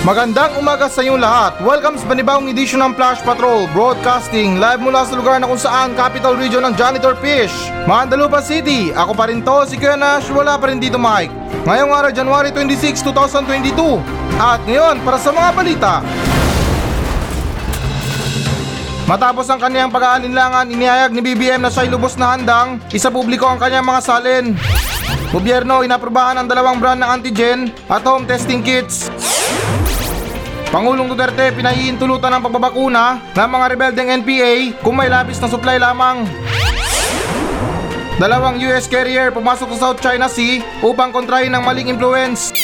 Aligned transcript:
Magandang 0.00 0.56
umaga 0.56 0.88
sa 0.88 1.04
inyong 1.04 1.20
lahat. 1.20 1.60
Welcome 1.60 2.00
sa 2.00 2.08
panibawang 2.08 2.48
edisyon 2.48 2.80
ng 2.80 2.96
Flash 2.96 3.20
Patrol 3.20 3.68
Broadcasting 3.76 4.56
live 4.56 4.80
mula 4.80 5.04
sa 5.04 5.12
lugar 5.12 5.36
na 5.36 5.44
kung 5.44 5.60
saan 5.60 5.92
capital 5.92 6.40
region 6.40 6.64
ng 6.64 6.72
Janitor 6.72 7.12
Fish, 7.20 7.52
Mandalupa 7.84 8.40
City. 8.40 8.96
Ako 8.96 9.12
pa 9.12 9.28
rin 9.28 9.44
to, 9.44 9.60
si 9.68 9.76
Kuya 9.76 10.00
Nash, 10.00 10.32
wala 10.32 10.56
pa 10.56 10.72
rin 10.72 10.80
dito 10.80 10.96
Mike. 10.96 11.28
Ngayong 11.68 11.92
araw, 11.92 12.10
January 12.16 12.48
26, 12.48 13.12
2022. 13.12 14.00
At 14.40 14.64
ngayon, 14.64 15.04
para 15.04 15.20
sa 15.20 15.36
mga 15.36 15.50
balita. 15.52 15.92
Matapos 19.04 19.52
ang 19.52 19.60
kanyang 19.60 19.92
pag-aalinlangan, 19.92 20.72
inihayag 20.72 21.12
ni 21.12 21.20
BBM 21.20 21.60
na 21.60 21.68
siya'y 21.68 21.92
lubos 21.92 22.16
na 22.16 22.40
handang 22.40 22.80
isa 22.88 23.12
publiko 23.12 23.44
ang 23.44 23.60
kanyang 23.60 23.84
mga 23.84 24.00
salin. 24.00 24.56
Gobyerno 25.28 25.84
inaprubahan 25.84 26.40
ang 26.40 26.48
dalawang 26.48 26.80
brand 26.80 27.04
ng 27.04 27.10
antigen 27.20 27.68
at 27.92 28.00
home 28.00 28.24
testing 28.24 28.64
kits. 28.64 29.12
Pangulong 30.70 31.10
Duterte 31.10 31.50
pinahihintulutan 31.50 32.30
ng 32.38 32.46
pagbabakuna 32.46 33.34
ng 33.34 33.50
mga 33.50 33.66
rebeldeng 33.74 34.22
NPA 34.22 34.78
kung 34.86 34.94
may 34.94 35.10
labis 35.10 35.42
na 35.42 35.50
supply 35.50 35.82
lamang. 35.82 36.22
Dalawang 38.22 38.62
US 38.70 38.86
carrier 38.86 39.34
pumasok 39.34 39.74
sa 39.74 39.90
South 39.90 39.98
China 39.98 40.30
Sea 40.30 40.62
upang 40.86 41.10
kontrahin 41.10 41.50
ng 41.50 41.62
maling 41.66 41.90
influence. 41.90 42.54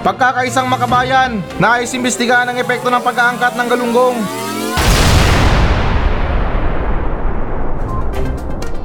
Pagkakaisang 0.00 0.64
makabayan, 0.64 1.44
nais 1.60 1.92
imbestigahan 1.92 2.48
ang 2.48 2.56
epekto 2.56 2.88
ng 2.88 3.04
pag-aangkat 3.04 3.52
ng 3.60 3.68
galunggong. 3.68 4.16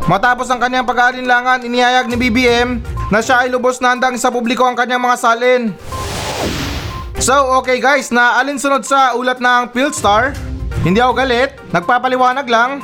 Matapos 0.03 0.51
ang 0.51 0.59
kanyang 0.59 0.83
pag-aalinlangan, 0.83 1.63
inihayag 1.63 2.11
ni 2.11 2.19
BBM 2.19 2.83
na 3.07 3.23
siya 3.23 3.47
ay 3.47 3.47
lubos 3.47 3.79
na 3.79 3.95
handang 3.95 4.19
sa 4.19 4.27
publiko 4.27 4.67
ang 4.67 4.75
kanyang 4.75 4.99
mga 4.99 5.15
salin. 5.15 5.71
So 7.19 7.59
okay 7.59 7.83
guys, 7.83 8.15
na 8.15 8.39
alinsunod 8.39 8.87
sa 8.87 9.11
ulat 9.11 9.43
ng 9.43 9.75
Philstar, 9.75 10.31
hindi 10.87 11.03
ako 11.03 11.19
galit, 11.19 11.51
nagpapaliwanag 11.75 12.47
lang 12.47 12.79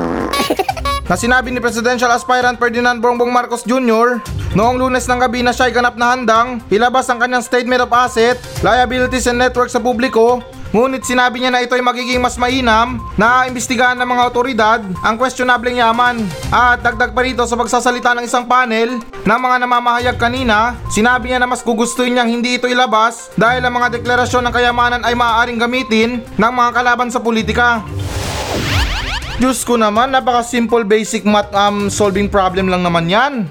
na 1.12 1.14
sinabi 1.14 1.52
ni 1.52 1.60
Presidential 1.60 2.08
Aspirant 2.08 2.56
Ferdinand 2.56 3.04
Bongbong 3.04 3.28
Marcos 3.28 3.60
Jr. 3.68 4.24
noong 4.56 4.80
lunes 4.80 5.04
ng 5.04 5.20
gabi 5.20 5.44
na 5.44 5.52
siya 5.52 5.68
ay 5.68 5.76
ganap 5.76 6.00
na 6.00 6.16
handang 6.16 6.64
ilabas 6.72 7.04
ang 7.12 7.20
kanyang 7.20 7.44
Statement 7.44 7.84
of 7.84 7.92
Asset, 7.92 8.40
Liabilities 8.64 9.28
and 9.28 9.36
Network 9.36 9.68
sa 9.68 9.76
publiko 9.76 10.40
Ngunit 10.70 11.02
sinabi 11.02 11.42
niya 11.42 11.50
na 11.50 11.66
ito 11.66 11.74
ay 11.74 11.82
magiging 11.82 12.22
mas 12.22 12.38
mainam 12.38 13.02
na 13.18 13.42
imbestigahan 13.50 13.98
ng 13.98 14.06
mga 14.06 14.22
otoridad 14.30 14.78
ang 15.02 15.18
questionableng 15.18 15.82
yaman. 15.82 16.22
At 16.54 16.78
dagdag 16.86 17.10
pa 17.10 17.26
rito 17.26 17.42
sa 17.42 17.58
pagsasalita 17.58 18.14
ng 18.14 18.22
isang 18.22 18.46
panel 18.46 19.02
ng 19.02 19.40
mga 19.42 19.56
namamahayag 19.66 20.14
kanina, 20.14 20.78
sinabi 20.86 21.34
niya 21.34 21.42
na 21.42 21.50
mas 21.50 21.66
gugustuhin 21.66 22.14
niyang 22.14 22.30
hindi 22.30 22.54
ito 22.54 22.70
ilabas 22.70 23.34
dahil 23.34 23.66
ang 23.66 23.74
mga 23.82 23.98
deklarasyon 23.98 24.46
ng 24.46 24.54
kayamanan 24.54 25.02
ay 25.02 25.18
maaaring 25.18 25.58
gamitin 25.58 26.22
ng 26.38 26.52
mga 26.54 26.70
kalaban 26.70 27.10
sa 27.10 27.18
politika. 27.18 27.82
Diyos 29.42 29.66
ko 29.66 29.74
naman, 29.74 30.14
napaka 30.14 30.46
simple 30.46 30.86
basic 30.86 31.26
math 31.26 31.50
um, 31.50 31.90
solving 31.90 32.30
problem 32.30 32.70
lang 32.70 32.86
naman 32.86 33.10
yan. 33.10 33.50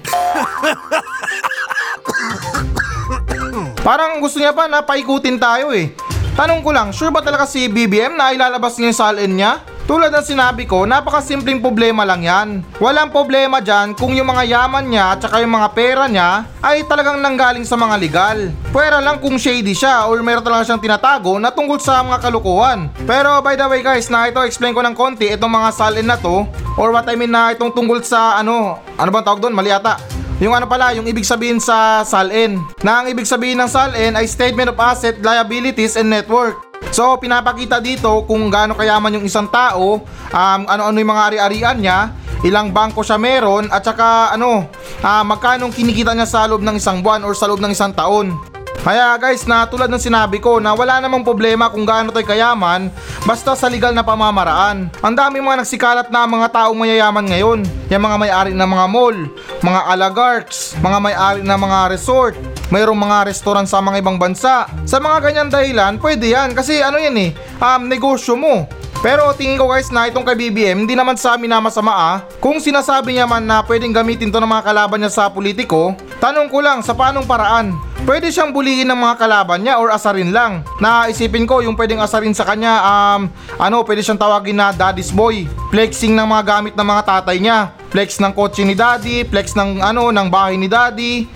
Parang 3.84 4.24
gusto 4.24 4.40
niya 4.40 4.56
pa 4.56 4.70
na 4.72 4.80
paikutin 4.80 5.36
tayo 5.36 5.68
eh. 5.76 5.92
Tanong 6.38 6.62
ko 6.62 6.70
lang, 6.70 6.94
sure 6.94 7.10
ba 7.10 7.18
talaga 7.18 7.42
si 7.42 7.66
BBM 7.66 8.14
na 8.14 8.30
ilalabas 8.30 8.78
niya 8.78 8.94
yung 8.94 9.00
salin 9.02 9.32
niya? 9.34 9.52
Tulad 9.90 10.14
ng 10.14 10.22
sinabi 10.22 10.70
ko, 10.70 10.86
napakasimpleng 10.86 11.58
problema 11.58 12.06
lang 12.06 12.22
yan. 12.22 12.48
Walang 12.78 13.10
problema 13.10 13.58
dyan 13.58 13.90
kung 13.98 14.14
yung 14.14 14.30
mga 14.30 14.46
yaman 14.46 14.86
niya 14.86 15.18
at 15.18 15.26
saka 15.26 15.42
yung 15.42 15.50
mga 15.50 15.68
pera 15.74 16.06
niya 16.06 16.46
ay 16.62 16.86
talagang 16.86 17.18
nanggaling 17.18 17.66
sa 17.66 17.74
mga 17.74 17.98
legal. 17.98 18.38
Pwera 18.70 19.02
lang 19.02 19.18
kung 19.18 19.34
shady 19.34 19.74
siya 19.74 20.06
or 20.06 20.22
meron 20.22 20.46
talaga 20.46 20.70
siyang 20.70 20.78
tinatago 20.78 21.42
na 21.42 21.50
tungkol 21.50 21.82
sa 21.82 22.06
mga 22.06 22.22
kalukuhan. 22.22 22.86
Pero 23.02 23.42
by 23.42 23.58
the 23.58 23.66
way 23.66 23.82
guys, 23.82 24.06
na 24.06 24.30
ito 24.30 24.38
explain 24.46 24.78
ko 24.78 24.86
ng 24.86 24.94
konti 24.94 25.26
itong 25.26 25.50
mga 25.50 25.74
salin 25.74 26.06
na 26.06 26.14
to 26.14 26.46
or 26.78 26.94
what 26.94 27.10
I 27.10 27.18
mean 27.18 27.34
na 27.34 27.50
itong 27.50 27.74
tungkol 27.74 27.98
sa 28.06 28.38
ano, 28.38 28.78
ano 28.94 29.08
bang 29.10 29.26
tawag 29.26 29.42
doon? 29.42 29.58
Mali 29.58 29.74
ata. 29.74 29.98
Yung 30.40 30.56
ano 30.56 30.64
pala, 30.64 30.96
yung 30.96 31.04
ibig 31.04 31.28
sabihin 31.28 31.60
sa 31.60 32.00
SALN. 32.00 32.56
Na 32.80 33.04
ang 33.04 33.06
ibig 33.12 33.28
sabihin 33.28 33.60
ng 33.60 33.68
SALN 33.68 34.16
ay 34.16 34.24
Statement 34.24 34.72
of 34.72 34.80
Asset, 34.80 35.20
Liabilities 35.20 36.00
and 36.00 36.08
Network. 36.08 36.56
So, 36.96 37.20
pinapakita 37.20 37.76
dito 37.76 38.24
kung 38.24 38.48
gaano 38.48 38.72
kayaman 38.72 39.20
yung 39.20 39.28
isang 39.28 39.52
tao, 39.52 40.00
um, 40.32 40.60
ano-ano 40.64 40.96
yung 40.96 41.12
mga 41.12 41.24
ari-arian 41.28 41.76
niya, 41.76 42.16
ilang 42.40 42.72
bangko 42.72 43.04
siya 43.04 43.20
meron, 43.20 43.68
at 43.68 43.84
saka 43.84 44.32
ano, 44.32 44.64
uh, 45.04 45.22
magkano 45.28 45.68
kinikita 45.68 46.16
niya 46.16 46.24
sa 46.24 46.48
loob 46.48 46.64
ng 46.64 46.80
isang 46.80 47.04
buwan 47.04 47.20
or 47.20 47.36
sa 47.36 47.44
loob 47.44 47.60
ng 47.60 47.76
isang 47.76 47.92
taon. 47.92 48.32
Kaya 48.80 49.12
guys, 49.20 49.44
na 49.44 49.68
tulad 49.68 49.92
ng 49.92 50.00
sinabi 50.00 50.40
ko 50.40 50.56
na 50.56 50.72
wala 50.72 51.04
namang 51.04 51.20
problema 51.20 51.68
kung 51.68 51.84
gaano 51.84 52.08
tayo 52.08 52.24
kayaman 52.24 52.88
basta 53.28 53.52
sa 53.52 53.68
legal 53.68 53.92
na 53.92 54.00
pamamaraan. 54.00 54.88
Ang 55.04 55.14
daming 55.20 55.44
mga 55.44 55.60
nagsikalat 55.60 56.08
na 56.08 56.24
mga 56.24 56.48
taong 56.48 56.80
mayayaman 56.80 57.28
ngayon. 57.28 57.60
Yung 57.92 58.04
mga 58.08 58.16
may-ari 58.16 58.52
ng 58.56 58.70
mga 58.72 58.86
mall, 58.88 59.16
mga 59.60 59.80
alagarts, 59.84 60.80
mga 60.80 60.96
may-ari 60.96 61.40
ng 61.44 61.60
mga 61.60 61.78
resort, 61.92 62.40
mayroong 62.72 62.96
mga 62.96 63.28
restaurant 63.28 63.68
sa 63.68 63.84
mga 63.84 64.00
ibang 64.00 64.16
bansa. 64.16 64.64
Sa 64.88 64.96
mga 64.96 65.28
ganyan 65.28 65.52
dahilan, 65.52 66.00
pwede 66.00 66.32
yan 66.32 66.56
kasi 66.56 66.80
ano 66.80 66.96
yan 66.96 67.20
eh, 67.20 67.36
um, 67.60 67.84
negosyo 67.84 68.32
mo. 68.32 68.64
Pero 69.04 69.32
tingin 69.36 69.60
ko 69.60 69.68
guys 69.68 69.92
na 69.92 70.08
itong 70.08 70.24
kay 70.24 70.36
BBM 70.36 70.84
hindi 70.84 70.92
naman 70.92 71.16
sa 71.20 71.36
amin 71.36 71.48
na 71.52 71.60
masama 71.60 71.92
ah. 71.92 72.16
Kung 72.36 72.60
sinasabi 72.60 73.16
niya 73.16 73.28
man 73.28 73.44
na 73.44 73.60
pwedeng 73.64 73.92
gamitin 73.92 74.32
to 74.32 74.40
ng 74.40 74.48
mga 74.48 74.72
kalaban 74.72 75.00
niya 75.00 75.12
sa 75.12 75.32
politiko, 75.32 75.96
tanong 76.20 76.48
ko 76.48 76.60
lang 76.64 76.80
sa 76.84 76.92
paanong 76.92 77.24
paraan? 77.24 77.89
Pwede 78.10 78.26
siyang 78.34 78.50
buliin 78.50 78.90
ng 78.90 78.98
mga 78.98 79.22
kalaban 79.22 79.62
niya 79.62 79.78
or 79.78 79.94
asarin 79.94 80.34
lang. 80.34 80.66
Naisipin 80.82 81.46
ko 81.46 81.62
yung 81.62 81.78
pwedeng 81.78 82.02
asarin 82.02 82.34
sa 82.34 82.42
kanya 82.42 82.82
um, 82.82 83.30
ano 83.54 83.86
pwede 83.86 84.02
siyang 84.02 84.18
tawagin 84.18 84.58
na 84.58 84.74
daddy's 84.74 85.14
boy. 85.14 85.46
Flexing 85.70 86.18
ng 86.18 86.26
mga 86.26 86.42
gamit 86.42 86.74
ng 86.74 86.82
mga 86.90 87.06
tatay 87.06 87.38
niya. 87.38 87.70
Flex 87.94 88.18
ng 88.18 88.34
kotse 88.34 88.66
ni 88.66 88.74
daddy, 88.74 89.22
flex 89.30 89.54
ng 89.54 89.78
ano 89.78 90.10
ng 90.10 90.26
bahay 90.26 90.58
ni 90.58 90.66
daddy. 90.66 91.30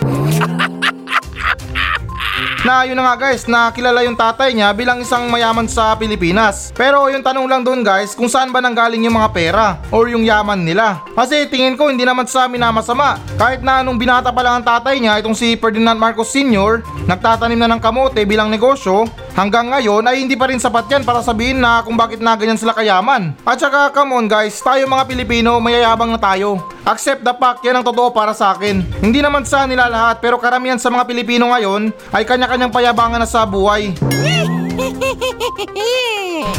Na 2.64 2.80
yun 2.88 2.96
na 2.96 3.12
nga 3.12 3.28
guys, 3.28 3.44
na 3.44 3.68
kilala 3.68 4.08
yung 4.08 4.16
tatay 4.16 4.56
niya 4.56 4.72
bilang 4.72 4.96
isang 4.96 5.28
mayaman 5.28 5.68
sa 5.68 5.92
Pilipinas. 6.00 6.72
Pero 6.72 7.12
yung 7.12 7.20
tanong 7.20 7.44
lang 7.44 7.60
doon 7.60 7.84
guys, 7.84 8.16
kung 8.16 8.24
saan 8.24 8.56
ba 8.56 8.64
nanggaling 8.64 9.04
yung 9.04 9.20
mga 9.20 9.36
pera 9.36 9.76
or 9.92 10.08
yung 10.08 10.24
yaman 10.24 10.64
nila. 10.64 11.04
Kasi 11.12 11.44
tingin 11.44 11.76
ko 11.76 11.92
hindi 11.92 12.08
naman 12.08 12.24
sa 12.24 12.48
amin 12.48 12.64
na 12.64 12.72
masama. 12.72 13.20
Kahit 13.36 13.60
na 13.60 13.84
nung 13.84 14.00
binata 14.00 14.32
pa 14.32 14.40
lang 14.40 14.54
ang 14.56 14.64
tatay 14.64 14.96
niya, 14.96 15.20
itong 15.20 15.36
si 15.36 15.60
Ferdinand 15.60 16.00
Marcos 16.00 16.32
Sr., 16.32 16.80
nagtatanim 17.04 17.60
na 17.60 17.68
ng 17.68 17.84
kamote 17.84 18.24
bilang 18.24 18.48
negosyo, 18.48 19.04
hanggang 19.36 19.68
ngayon 19.68 20.08
ay 20.08 20.24
hindi 20.24 20.32
pa 20.32 20.48
rin 20.48 20.56
sapat 20.56 20.88
yan 20.88 21.04
para 21.04 21.20
sabihin 21.20 21.60
na 21.60 21.84
kung 21.84 22.00
bakit 22.00 22.24
na 22.24 22.32
ganyan 22.32 22.56
sila 22.56 22.72
kayaman. 22.72 23.36
At 23.44 23.60
saka 23.60 23.92
come 23.92 24.16
on 24.16 24.24
guys, 24.24 24.56
tayo 24.64 24.88
mga 24.88 25.04
Pilipino, 25.04 25.60
mayayabang 25.60 26.16
na 26.16 26.20
tayo. 26.22 26.64
Accept 26.84 27.24
the 27.24 27.32
fact, 27.32 27.64
yan 27.64 27.80
ang 27.80 27.86
totoo 27.86 28.12
para 28.12 28.36
sa 28.36 28.52
akin. 28.52 28.84
Hindi 29.00 29.24
naman 29.24 29.48
sa 29.48 29.64
nila 29.64 29.88
lahat 29.88 30.20
pero 30.20 30.36
karamihan 30.36 30.76
sa 30.76 30.92
mga 30.92 31.08
Pilipino 31.08 31.48
ngayon 31.48 31.88
ay 32.12 32.28
kanya-kanyang 32.28 32.68
payabangan 32.68 33.24
na 33.24 33.28
sa 33.28 33.48
buhay. 33.48 33.96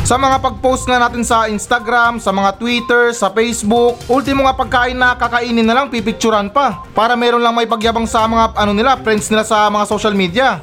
sa 0.10 0.18
mga 0.18 0.42
pag-post 0.42 0.90
na 0.90 1.02
natin 1.02 1.22
sa 1.22 1.46
Instagram, 1.46 2.18
sa 2.18 2.34
mga 2.34 2.58
Twitter, 2.58 3.14
sa 3.14 3.30
Facebook, 3.30 4.02
ultimo 4.10 4.50
nga 4.50 4.58
pagkain 4.58 4.98
na 4.98 5.14
kakainin 5.14 5.66
na 5.66 5.78
lang 5.78 5.94
pipicturan 5.94 6.50
pa 6.50 6.82
para 6.98 7.14
meron 7.14 7.42
lang 7.42 7.54
may 7.54 7.70
pagyabang 7.70 8.10
sa 8.10 8.26
mga 8.26 8.58
ano 8.58 8.74
nila, 8.74 8.98
friends 9.02 9.30
nila 9.30 9.46
sa 9.46 9.70
mga 9.70 9.86
social 9.86 10.18
media. 10.18 10.62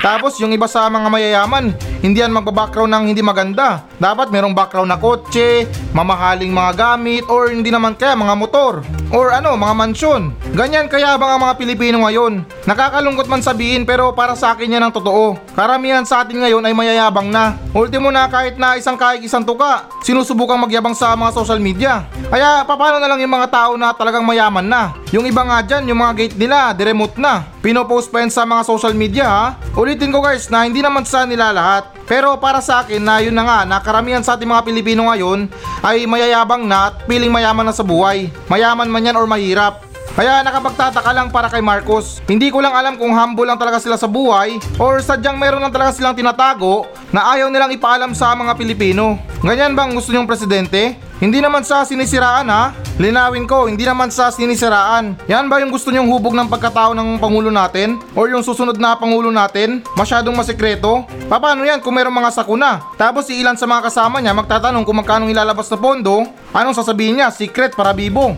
Tapos 0.00 0.40
yung 0.40 0.56
iba 0.56 0.64
sa 0.64 0.88
mga 0.88 1.12
mayayaman, 1.12 1.76
hindi 2.00 2.24
yan 2.24 2.32
magba-background 2.32 2.88
ng 2.88 3.04
hindi 3.12 3.20
maganda. 3.20 3.84
Dapat 4.00 4.32
merong 4.32 4.56
background 4.56 4.88
na 4.88 4.96
kotse, 4.96 5.68
mamahaling 5.92 6.48
mga 6.56 6.72
gamit, 6.72 7.28
or 7.28 7.52
hindi 7.52 7.68
naman 7.68 7.92
kaya 7.92 8.16
mga 8.16 8.32
motor, 8.32 8.80
or 9.12 9.28
ano, 9.28 9.52
mga 9.60 9.74
mansyon. 9.76 10.32
Ganyan 10.56 10.88
kaya 10.88 11.20
bang 11.20 11.36
ang 11.36 11.42
mga 11.44 11.54
Pilipino 11.60 12.00
ngayon? 12.08 12.48
Nakakalungkot 12.64 13.28
man 13.28 13.44
sabihin 13.44 13.84
pero 13.84 14.16
para 14.16 14.32
sa 14.32 14.56
akin 14.56 14.80
yan 14.80 14.88
ang 14.88 14.94
totoo. 14.96 15.36
Karamihan 15.52 16.08
sa 16.08 16.24
atin 16.24 16.40
ngayon 16.40 16.64
ay 16.64 16.72
mayayabang 16.72 17.28
na. 17.28 17.60
Ultimo 17.76 18.08
na 18.08 18.24
kahit 18.26 18.56
na 18.56 18.80
isang 18.80 18.96
kahit 18.96 19.20
isang 19.20 19.44
tuka, 19.44 19.84
sinusubukang 20.00 20.58
magyabang 20.58 20.96
sa 20.96 21.12
mga 21.12 21.36
social 21.36 21.60
media. 21.60 22.08
Kaya 22.32 22.64
paano 22.64 22.96
na 22.96 23.06
lang 23.06 23.20
yung 23.20 23.36
mga 23.36 23.52
tao 23.52 23.72
na 23.76 23.92
talagang 23.92 24.24
mayaman 24.24 24.64
na? 24.64 24.96
Yung 25.12 25.28
iba 25.28 25.44
nga 25.44 25.60
dyan, 25.60 25.92
yung 25.92 26.00
mga 26.00 26.12
gate 26.16 26.36
nila, 26.40 26.72
diremote 26.72 27.20
na. 27.20 27.44
Pinopost 27.60 28.08
pa 28.08 28.24
yan 28.24 28.32
sa 28.32 28.48
mga 28.48 28.64
social 28.64 28.96
media 28.96 29.28
ha. 29.28 29.46
Ulitin 29.76 30.08
ko 30.08 30.24
guys 30.24 30.48
na 30.48 30.64
hindi 30.64 30.80
naman 30.80 31.04
sa 31.04 31.28
nila 31.28 31.52
lahat. 31.52 31.92
Pero 32.08 32.32
para 32.40 32.64
sa 32.64 32.80
akin 32.80 33.04
na 33.04 33.20
yun 33.20 33.36
na 33.36 33.44
nga 33.44 33.58
na 33.68 33.76
karamihan 33.84 34.24
sa 34.24 34.32
ating 34.32 34.48
mga 34.48 34.64
Pilipino 34.64 35.12
ngayon 35.12 35.44
ay 35.84 36.08
mayayabang 36.08 36.64
na 36.64 36.88
at 36.88 37.04
piling 37.04 37.28
mayaman 37.28 37.68
na 37.68 37.76
sa 37.76 37.84
buhay. 37.84 38.32
Mayaman 38.48 38.88
man 38.88 39.04
yan 39.04 39.16
or 39.20 39.28
mahirap. 39.28 39.84
Kaya 40.16 40.40
nakapagtataka 40.40 41.12
lang 41.12 41.28
para 41.28 41.52
kay 41.52 41.60
Marcos. 41.60 42.24
Hindi 42.24 42.48
ko 42.48 42.64
lang 42.64 42.72
alam 42.72 42.96
kung 42.96 43.12
humble 43.12 43.44
lang 43.44 43.60
talaga 43.60 43.76
sila 43.76 44.00
sa 44.00 44.08
buhay 44.08 44.56
or 44.80 45.04
sadyang 45.04 45.36
meron 45.36 45.60
lang 45.60 45.70
talaga 45.70 45.94
silang 45.94 46.16
tinatago 46.16 46.88
na 47.12 47.28
ayaw 47.36 47.52
nilang 47.52 47.76
ipaalam 47.76 48.16
sa 48.16 48.32
mga 48.32 48.56
Pilipino. 48.56 49.20
Ganyan 49.44 49.76
bang 49.76 49.92
gusto 49.92 50.10
niyong 50.10 50.26
presidente? 50.26 51.09
Hindi 51.20 51.44
naman 51.44 51.60
sa 51.68 51.84
sinisiraan 51.84 52.48
ha. 52.48 52.72
Linawin 52.96 53.44
ko, 53.44 53.68
hindi 53.68 53.84
naman 53.84 54.08
sa 54.08 54.32
sinisiraan. 54.32 55.20
Yan 55.28 55.52
ba 55.52 55.60
yung 55.60 55.68
gusto 55.68 55.92
nyong 55.92 56.08
hubog 56.08 56.32
ng 56.32 56.48
pagkatao 56.48 56.96
ng 56.96 57.20
Pangulo 57.20 57.52
natin? 57.52 58.00
Or 58.16 58.32
yung 58.32 58.40
susunod 58.40 58.80
na 58.80 58.96
Pangulo 58.96 59.28
natin? 59.28 59.84
Masyadong 60.00 60.32
masikreto? 60.32 61.04
Paano 61.28 61.60
yan 61.60 61.84
kung 61.84 61.92
merong 61.92 62.16
mga 62.24 62.32
sakuna? 62.32 62.80
Tapos 62.96 63.28
si 63.28 63.36
ilan 63.36 63.52
sa 63.60 63.68
mga 63.68 63.92
kasama 63.92 64.24
niya 64.24 64.32
magtatanong 64.32 64.80
kung 64.80 64.96
magkano 64.96 65.28
ilalabas 65.28 65.68
na 65.68 65.76
pondo? 65.76 66.24
Anong 66.56 66.72
sasabihin 66.72 67.20
niya? 67.20 67.28
Secret 67.28 67.76
para 67.76 67.92
bibo. 67.92 68.32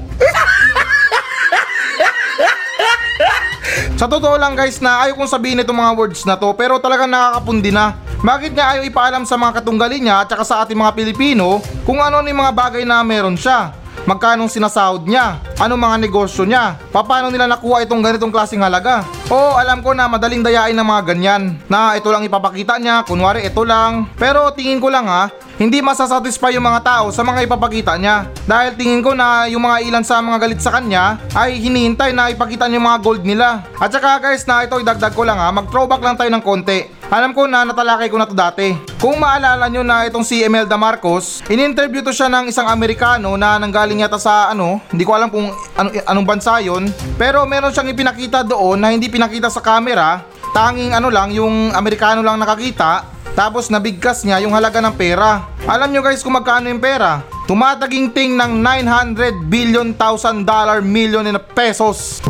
Sa 3.94 4.10
totoo 4.10 4.34
lang 4.34 4.58
guys 4.58 4.82
na 4.82 5.06
ayaw 5.06 5.14
kong 5.14 5.30
sabihin 5.30 5.62
itong 5.62 5.78
mga 5.78 5.94
words 5.94 6.26
na 6.26 6.34
to 6.34 6.50
pero 6.58 6.82
talagang 6.82 7.06
nakakapundi 7.06 7.70
na. 7.70 7.94
Bakit 8.22 8.54
nga 8.54 8.78
ayaw 8.78 8.86
ipaalam 8.86 9.26
sa 9.26 9.34
mga 9.34 9.58
katunggali 9.58 9.98
niya 9.98 10.22
at 10.22 10.30
saka 10.30 10.46
sa 10.46 10.62
ating 10.62 10.78
mga 10.78 10.94
Pilipino 10.94 11.58
kung 11.82 11.98
ano 11.98 12.22
ni 12.22 12.30
mga 12.30 12.54
bagay 12.54 12.86
na 12.86 13.02
meron 13.02 13.34
siya? 13.34 13.74
Magkano 14.06 14.46
sinasahod 14.46 15.10
niya? 15.10 15.42
Anong 15.58 15.82
mga 15.82 15.96
negosyo 16.06 16.46
niya? 16.46 16.78
Paano 16.94 17.34
nila 17.34 17.50
nakuha 17.50 17.82
itong 17.82 17.98
ganitong 17.98 18.30
klaseng 18.30 18.62
halaga? 18.62 19.02
Oo, 19.26 19.58
alam 19.58 19.82
ko 19.82 19.90
na 19.90 20.06
madaling 20.06 20.38
dayain 20.38 20.74
ng 20.74 20.86
mga 20.86 21.02
ganyan. 21.02 21.58
Na 21.66 21.98
ito 21.98 22.14
lang 22.14 22.22
ipapakita 22.22 22.78
niya, 22.78 23.02
kunwari 23.02 23.42
ito 23.42 23.66
lang. 23.66 24.06
Pero 24.14 24.54
tingin 24.54 24.78
ko 24.78 24.86
lang 24.86 25.10
ha, 25.10 25.26
hindi 25.58 25.82
masasatisfy 25.82 26.54
yung 26.54 26.66
mga 26.66 26.82
tao 26.82 27.06
sa 27.10 27.26
mga 27.26 27.46
ipapakita 27.50 27.98
niya. 27.98 28.30
Dahil 28.46 28.78
tingin 28.78 29.02
ko 29.02 29.18
na 29.18 29.50
yung 29.50 29.66
mga 29.66 29.82
ilan 29.82 30.04
sa 30.06 30.22
mga 30.22 30.38
galit 30.46 30.62
sa 30.62 30.70
kanya 30.78 31.18
ay 31.34 31.58
hinihintay 31.58 32.14
na 32.14 32.30
ipakita 32.30 32.70
niya 32.70 32.78
yung 32.78 32.86
mga 32.86 33.02
gold 33.02 33.22
nila. 33.26 33.66
At 33.82 33.90
saka 33.90 34.22
guys 34.22 34.46
na 34.46 34.62
ito 34.62 34.78
idagdag 34.78 35.10
ko 35.10 35.26
lang 35.26 35.42
ha, 35.42 35.50
mag 35.50 35.66
throwback 35.74 36.02
lang 36.06 36.14
tayo 36.14 36.30
ng 36.30 36.42
konti. 36.42 37.01
Alam 37.12 37.36
ko 37.36 37.44
na 37.44 37.60
natalakay 37.68 38.08
ko 38.08 38.16
na 38.16 38.24
to 38.24 38.32
dati. 38.32 38.72
Kung 38.96 39.20
maalala 39.20 39.68
nyo 39.68 39.84
na 39.84 40.08
itong 40.08 40.24
si 40.24 40.40
Imelda 40.40 40.80
Marcos, 40.80 41.44
in-interview 41.44 42.00
to 42.00 42.08
siya 42.08 42.32
ng 42.32 42.48
isang 42.48 42.64
Amerikano 42.64 43.36
na 43.36 43.60
nanggaling 43.60 44.00
yata 44.00 44.16
sa 44.16 44.48
ano, 44.48 44.80
hindi 44.88 45.04
ko 45.04 45.12
alam 45.12 45.28
kung 45.28 45.52
ano, 45.52 45.92
anong 45.92 46.24
bansa 46.24 46.64
yon. 46.64 46.88
Pero 47.20 47.44
meron 47.44 47.68
siyang 47.68 47.92
ipinakita 47.92 48.48
doon 48.48 48.80
na 48.80 48.96
hindi 48.96 49.12
pinakita 49.12 49.52
sa 49.52 49.60
camera, 49.60 50.24
tanging 50.56 50.96
ano 50.96 51.12
lang, 51.12 51.36
yung 51.36 51.76
Amerikano 51.76 52.24
lang 52.24 52.40
nakakita, 52.40 53.04
tapos 53.36 53.68
nabigkas 53.68 54.24
niya 54.24 54.40
yung 54.40 54.56
halaga 54.56 54.80
ng 54.80 54.96
pera. 54.96 55.52
Alam 55.68 55.92
nyo 55.92 56.00
guys 56.00 56.24
kung 56.24 56.32
magkano 56.32 56.72
yung 56.72 56.80
pera? 56.80 57.20
Tumataginting 57.44 58.40
ng 58.40 58.64
900 58.64 59.52
billion 59.52 59.92
thousand 59.92 60.48
dollar 60.48 60.80
million 60.80 61.28
in 61.28 61.36
pesos. 61.52 62.24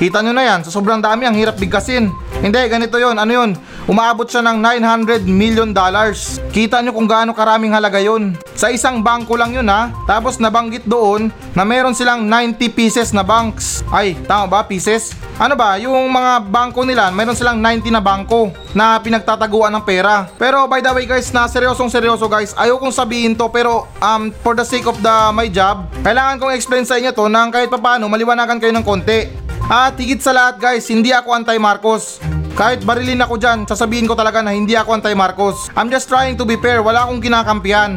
Kita 0.00 0.24
nyo 0.24 0.32
na 0.32 0.44
yan, 0.44 0.60
sa 0.64 0.70
sobrang 0.72 1.00
dami 1.00 1.28
ang 1.28 1.36
hirap 1.36 1.60
bigkasin. 1.60 2.08
Hindi, 2.42 2.58
ganito 2.66 2.98
yon 2.98 3.22
ano 3.22 3.30
yun? 3.30 3.50
Umaabot 3.86 4.26
siya 4.26 4.42
ng 4.42 4.58
900 4.58 5.22
million 5.26 5.70
dollars. 5.70 6.42
Kita 6.50 6.82
nyo 6.82 6.90
kung 6.90 7.06
gaano 7.06 7.30
karaming 7.30 7.70
halaga 7.70 8.02
yon. 8.02 8.34
Sa 8.58 8.70
isang 8.70 8.98
bangko 8.98 9.38
lang 9.38 9.54
yun 9.54 9.66
ha. 9.70 9.94
Tapos 10.10 10.42
nabanggit 10.42 10.86
doon 10.86 11.30
na 11.54 11.62
meron 11.62 11.94
silang 11.94 12.26
90 12.26 12.58
pieces 12.74 13.14
na 13.14 13.22
banks. 13.22 13.86
Ay, 13.94 14.18
tama 14.26 14.50
ba? 14.50 14.60
Pieces? 14.66 15.14
Ano 15.38 15.54
ba? 15.58 15.78
Yung 15.78 16.10
mga 16.10 16.46
bangko 16.46 16.86
nila, 16.86 17.10
meron 17.10 17.34
silang 17.34 17.58
90 17.58 17.90
na 17.90 18.02
bangko 18.02 18.54
na 18.70 18.98
pinagtataguan 19.02 19.74
ng 19.78 19.84
pera. 19.86 20.30
Pero 20.38 20.66
by 20.66 20.78
the 20.78 20.92
way 20.94 21.06
guys, 21.06 21.30
na 21.34 21.50
seryosong 21.50 21.90
seryoso 21.90 22.30
guys, 22.30 22.54
ayaw 22.54 22.78
kong 22.78 22.94
sabihin 22.94 23.34
to 23.34 23.50
pero 23.50 23.90
um, 23.98 24.30
for 24.46 24.54
the 24.54 24.64
sake 24.64 24.86
of 24.86 24.98
the 25.02 25.16
my 25.34 25.48
job, 25.50 25.88
kailangan 26.06 26.38
kong 26.38 26.54
explain 26.54 26.84
sa 26.86 26.98
inyo 26.98 27.10
to 27.10 27.26
nang 27.26 27.50
kahit 27.50 27.70
papano 27.70 28.06
maliwanagan 28.06 28.62
kayo 28.62 28.70
ng 28.70 28.86
konti. 28.86 29.41
At 29.70 29.94
higit 29.94 30.18
sa 30.18 30.34
lahat 30.34 30.58
guys, 30.58 30.90
hindi 30.90 31.14
ako 31.14 31.38
anti-Marcos. 31.38 32.18
Kahit 32.58 32.82
barilin 32.82 33.22
ako 33.22 33.38
dyan, 33.38 33.64
sasabihin 33.64 34.10
ko 34.10 34.18
talaga 34.18 34.42
na 34.42 34.50
hindi 34.50 34.74
ako 34.74 34.98
anti-Marcos. 34.98 35.70
I'm 35.78 35.86
just 35.86 36.10
trying 36.10 36.34
to 36.34 36.44
be 36.44 36.58
fair, 36.58 36.82
wala 36.82 37.06
akong 37.06 37.22
kinakampihan. 37.22 37.94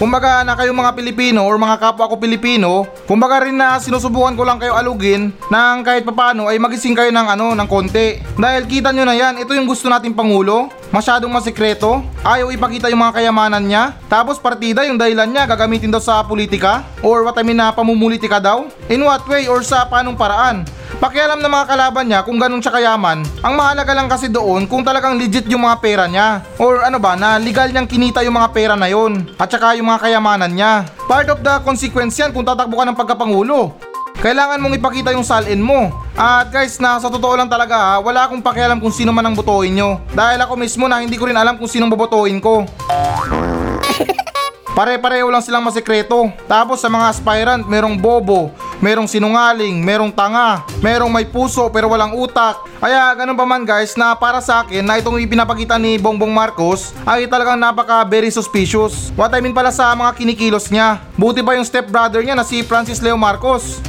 Kumbaga 0.00 0.40
na 0.48 0.56
kayong 0.56 0.80
mga 0.80 0.96
Pilipino 0.96 1.44
or 1.44 1.60
mga 1.60 1.76
kapwa 1.76 2.08
ko 2.08 2.16
Pilipino, 2.16 2.88
kumbaga 3.04 3.44
rin 3.44 3.60
na 3.60 3.76
sinusubukan 3.76 4.32
ko 4.32 4.48
lang 4.48 4.56
kayo 4.56 4.72
alugin 4.72 5.28
nang 5.52 5.84
kahit 5.84 6.08
papano 6.08 6.48
ay 6.48 6.56
magising 6.56 6.96
kayo 6.96 7.12
ng 7.12 7.26
ano 7.36 7.52
ng 7.52 7.68
konti. 7.68 8.16
Dahil 8.40 8.64
kita 8.64 8.96
nyo 8.96 9.04
na 9.04 9.12
yan, 9.12 9.44
ito 9.44 9.52
yung 9.52 9.68
gusto 9.68 9.92
nating 9.92 10.16
pangulo. 10.16 10.72
Masyadong 10.90 11.30
masikreto, 11.30 12.02
ayaw 12.26 12.50
ipakita 12.50 12.90
yung 12.90 12.98
mga 12.98 13.22
kayamanan 13.22 13.62
niya. 13.62 13.94
Tapos 14.10 14.42
partida 14.42 14.82
yung 14.82 14.98
dahilan 14.98 15.30
niya 15.30 15.46
gagamitin 15.46 15.86
daw 15.86 16.02
sa 16.02 16.18
politika 16.26 16.82
or 16.98 17.22
what 17.22 17.38
I 17.38 17.46
mean 17.46 17.62
na 17.62 17.70
pamumulitika 17.70 18.42
daw. 18.42 18.66
In 18.90 19.06
what 19.06 19.22
way 19.30 19.46
or 19.46 19.62
sa 19.62 19.86
panong 19.86 20.18
paraan? 20.18 20.66
Pakialam 20.98 21.38
ng 21.38 21.46
mga 21.46 21.66
kalaban 21.70 22.06
niya 22.10 22.26
kung 22.26 22.42
ganun 22.42 22.58
siya 22.58 22.74
kayaman. 22.74 23.22
Ang 23.22 23.54
mahalaga 23.54 23.94
lang 23.94 24.10
kasi 24.10 24.26
doon 24.26 24.66
kung 24.66 24.82
talagang 24.82 25.14
legit 25.14 25.46
yung 25.46 25.62
mga 25.62 25.78
pera 25.78 26.04
niya. 26.10 26.42
Or 26.58 26.82
ano 26.82 26.98
ba, 26.98 27.14
na 27.14 27.38
legal 27.38 27.70
niyang 27.70 27.86
kinita 27.86 28.26
yung 28.26 28.34
mga 28.34 28.50
pera 28.50 28.74
na 28.74 28.90
yon. 28.90 29.30
At 29.38 29.46
saka 29.46 29.78
yung 29.78 29.86
mga 29.86 30.10
kayamanan 30.10 30.50
niya. 30.50 30.90
Part 31.06 31.30
of 31.30 31.38
the 31.38 31.62
consequence 31.62 32.18
yan 32.18 32.34
kung 32.34 32.42
tatakbo 32.42 32.82
ka 32.82 32.84
ng 32.90 32.98
pagkapangulo. 32.98 33.89
Kailangan 34.20 34.60
mong 34.60 34.76
ipakita 34.76 35.16
yung 35.16 35.24
salin 35.24 35.64
mo. 35.64 35.88
At 36.12 36.52
guys, 36.52 36.76
na 36.76 37.00
sa 37.00 37.08
totoo 37.08 37.40
lang 37.40 37.48
talaga 37.48 37.72
ha, 37.72 37.94
wala 38.04 38.28
akong 38.28 38.44
pakialam 38.44 38.76
kung 38.76 38.92
sino 38.92 39.16
man 39.16 39.24
ang 39.24 39.32
botohin 39.32 39.72
nyo. 39.72 39.96
Dahil 40.12 40.44
ako 40.44 40.60
mismo 40.60 40.84
na 40.84 41.00
hindi 41.00 41.16
ko 41.16 41.24
rin 41.24 41.40
alam 41.40 41.56
kung 41.56 41.64
sinong 41.64 41.88
bobotohin 41.88 42.36
ko. 42.36 42.68
Pare-pareho 44.76 45.24
lang 45.32 45.40
silang 45.40 45.64
masekreto. 45.64 46.28
Tapos 46.44 46.84
sa 46.84 46.92
mga 46.92 47.16
aspirant, 47.16 47.64
merong 47.64 47.96
bobo, 47.96 48.52
merong 48.80 49.06
sinungaling, 49.06 49.84
merong 49.84 50.10
tanga, 50.10 50.64
merong 50.80 51.12
may 51.12 51.28
puso 51.28 51.68
pero 51.68 51.92
walang 51.92 52.16
utak. 52.16 52.64
Kaya 52.80 53.12
ganun 53.14 53.36
pa 53.36 53.44
man 53.44 53.62
guys 53.68 53.94
na 53.94 54.16
para 54.16 54.40
sa 54.40 54.64
akin 54.64 54.80
na 54.82 54.96
itong 54.98 55.20
ipinapakita 55.20 55.76
ni 55.76 56.00
Bongbong 56.00 56.32
Marcos 56.32 56.96
ay 57.04 57.28
talagang 57.28 57.60
napaka 57.60 58.02
very 58.08 58.32
suspicious. 58.32 59.12
What 59.14 59.36
I 59.36 59.44
mean 59.44 59.52
pala 59.52 59.68
sa 59.70 59.92
mga 59.92 60.16
kinikilos 60.16 60.72
niya. 60.72 61.04
Buti 61.14 61.44
pa 61.44 61.54
yung 61.54 61.68
stepbrother 61.68 62.24
niya 62.24 62.34
na 62.34 62.42
si 62.42 62.64
Francis 62.64 63.04
Leo 63.04 63.20
Marcos. 63.20 63.78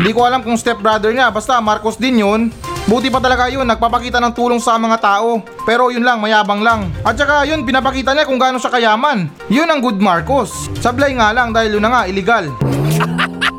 Hindi 0.00 0.16
ko 0.16 0.24
alam 0.24 0.40
kung 0.40 0.56
stepbrother 0.56 1.12
niya, 1.12 1.28
basta 1.28 1.60
Marcos 1.60 2.00
din 2.00 2.24
yun. 2.24 2.48
Buti 2.88 3.12
pa 3.12 3.20
talaga 3.20 3.52
yun, 3.52 3.68
nagpapakita 3.68 4.16
ng 4.22 4.32
tulong 4.32 4.60
sa 4.62 4.80
mga 4.80 4.96
tao. 5.02 5.44
Pero 5.68 5.92
yun 5.92 6.06
lang, 6.06 6.22
mayabang 6.22 6.64
lang. 6.64 6.88
At 7.04 7.20
saka 7.20 7.44
yun, 7.44 7.66
pinapakita 7.68 8.16
niya 8.16 8.24
kung 8.24 8.40
gaano 8.40 8.56
siya 8.56 8.72
kayaman. 8.72 9.28
Yun 9.52 9.68
ang 9.68 9.84
good 9.84 10.00
Marcos. 10.00 10.72
Sablay 10.80 11.12
nga 11.12 11.34
lang 11.34 11.52
dahil 11.52 11.76
yun 11.76 11.84
na 11.84 11.92
nga, 11.92 12.02
illegal. 12.08 12.48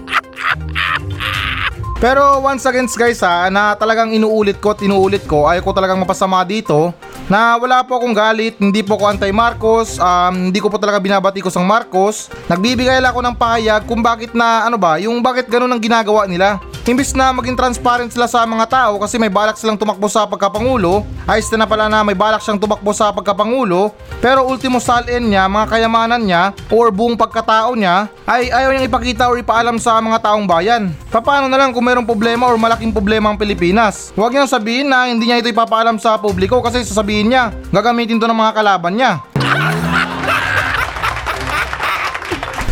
Pero 2.01 2.41
once 2.41 2.65
again 2.65 2.89
guys 2.89 3.21
ha, 3.21 3.45
na 3.53 3.77
talagang 3.77 4.09
inuulit 4.09 4.57
ko 4.57 4.73
at 4.73 4.81
inuulit 4.81 5.21
ko, 5.29 5.45
ayaw 5.45 5.61
ko 5.61 5.69
talagang 5.69 6.01
mapasama 6.01 6.41
dito 6.41 6.97
na 7.31 7.55
wala 7.55 7.79
po 7.79 7.95
akong 7.95 8.11
galit, 8.11 8.59
hindi 8.59 8.83
po 8.83 8.99
ako 8.99 9.15
anti-Marcos, 9.15 9.95
um, 10.03 10.51
hindi 10.51 10.59
ko 10.59 10.67
po 10.67 10.75
talaga 10.75 10.99
binabati 10.99 11.39
ko 11.39 11.47
sang 11.47 11.63
Marcos. 11.63 12.27
Nagbibigay 12.51 12.99
lang 12.99 13.15
ako 13.15 13.23
ng 13.23 13.39
pahayag 13.39 13.87
kung 13.87 14.03
bakit 14.03 14.35
na 14.35 14.67
ano 14.67 14.75
ba, 14.75 14.99
yung 14.99 15.23
bakit 15.23 15.47
ganun 15.47 15.71
ang 15.71 15.79
ginagawa 15.79 16.27
nila. 16.27 16.59
Imbis 16.81 17.13
na 17.13 17.29
maging 17.29 17.53
transparent 17.53 18.09
sila 18.09 18.25
sa 18.25 18.41
mga 18.41 18.65
tao 18.65 18.97
kasi 18.97 19.21
may 19.21 19.29
balak 19.29 19.53
silang 19.53 19.77
tumakbo 19.77 20.09
sa 20.09 20.25
pagkapangulo, 20.25 21.05
ayos 21.29 21.45
na 21.53 21.69
pala 21.69 21.85
na 21.85 22.01
may 22.01 22.17
balak 22.17 22.41
siyang 22.41 22.57
tumakbo 22.57 22.89
sa 22.89 23.13
pagkapangulo, 23.13 23.93
pero 24.17 24.41
ultimo 24.41 24.81
salin 24.81 25.29
niya, 25.29 25.45
mga 25.45 25.77
kayamanan 25.77 26.25
niya, 26.25 26.57
or 26.73 26.89
buong 26.89 27.13
pagkatao 27.13 27.77
niya, 27.77 28.09
ay 28.25 28.49
ayaw 28.49 28.73
niyang 28.73 28.89
ipakita 28.89 29.29
or 29.29 29.37
ipaalam 29.37 29.77
sa 29.77 30.01
mga 30.01 30.25
taong 30.25 30.49
bayan. 30.49 30.89
Paano 31.13 31.45
na 31.45 31.61
lang 31.61 31.69
kung 31.69 31.85
mayroong 31.85 32.07
problema 32.07 32.49
or 32.49 32.57
malaking 32.57 32.89
problema 32.89 33.29
ang 33.29 33.37
Pilipinas? 33.37 34.09
Huwag 34.17 34.33
niyang 34.33 34.49
sabihin 34.49 34.89
na 34.89 35.05
hindi 35.05 35.29
niya 35.29 35.37
ito 35.37 35.53
ipapaalam 35.53 36.01
sa 36.01 36.17
publiko 36.17 36.65
kasi 36.65 36.81
sasabihin 36.81 37.20
niya, 37.29 37.53
gagamitin 37.69 38.17
to 38.17 38.25
ng 38.25 38.39
mga 38.39 38.55
kalaban 38.55 38.93
niya. 38.95 39.21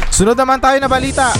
Sunod 0.09 0.35
naman 0.35 0.59
tayo 0.59 0.77
na 0.81 0.89
balita. 0.89 1.31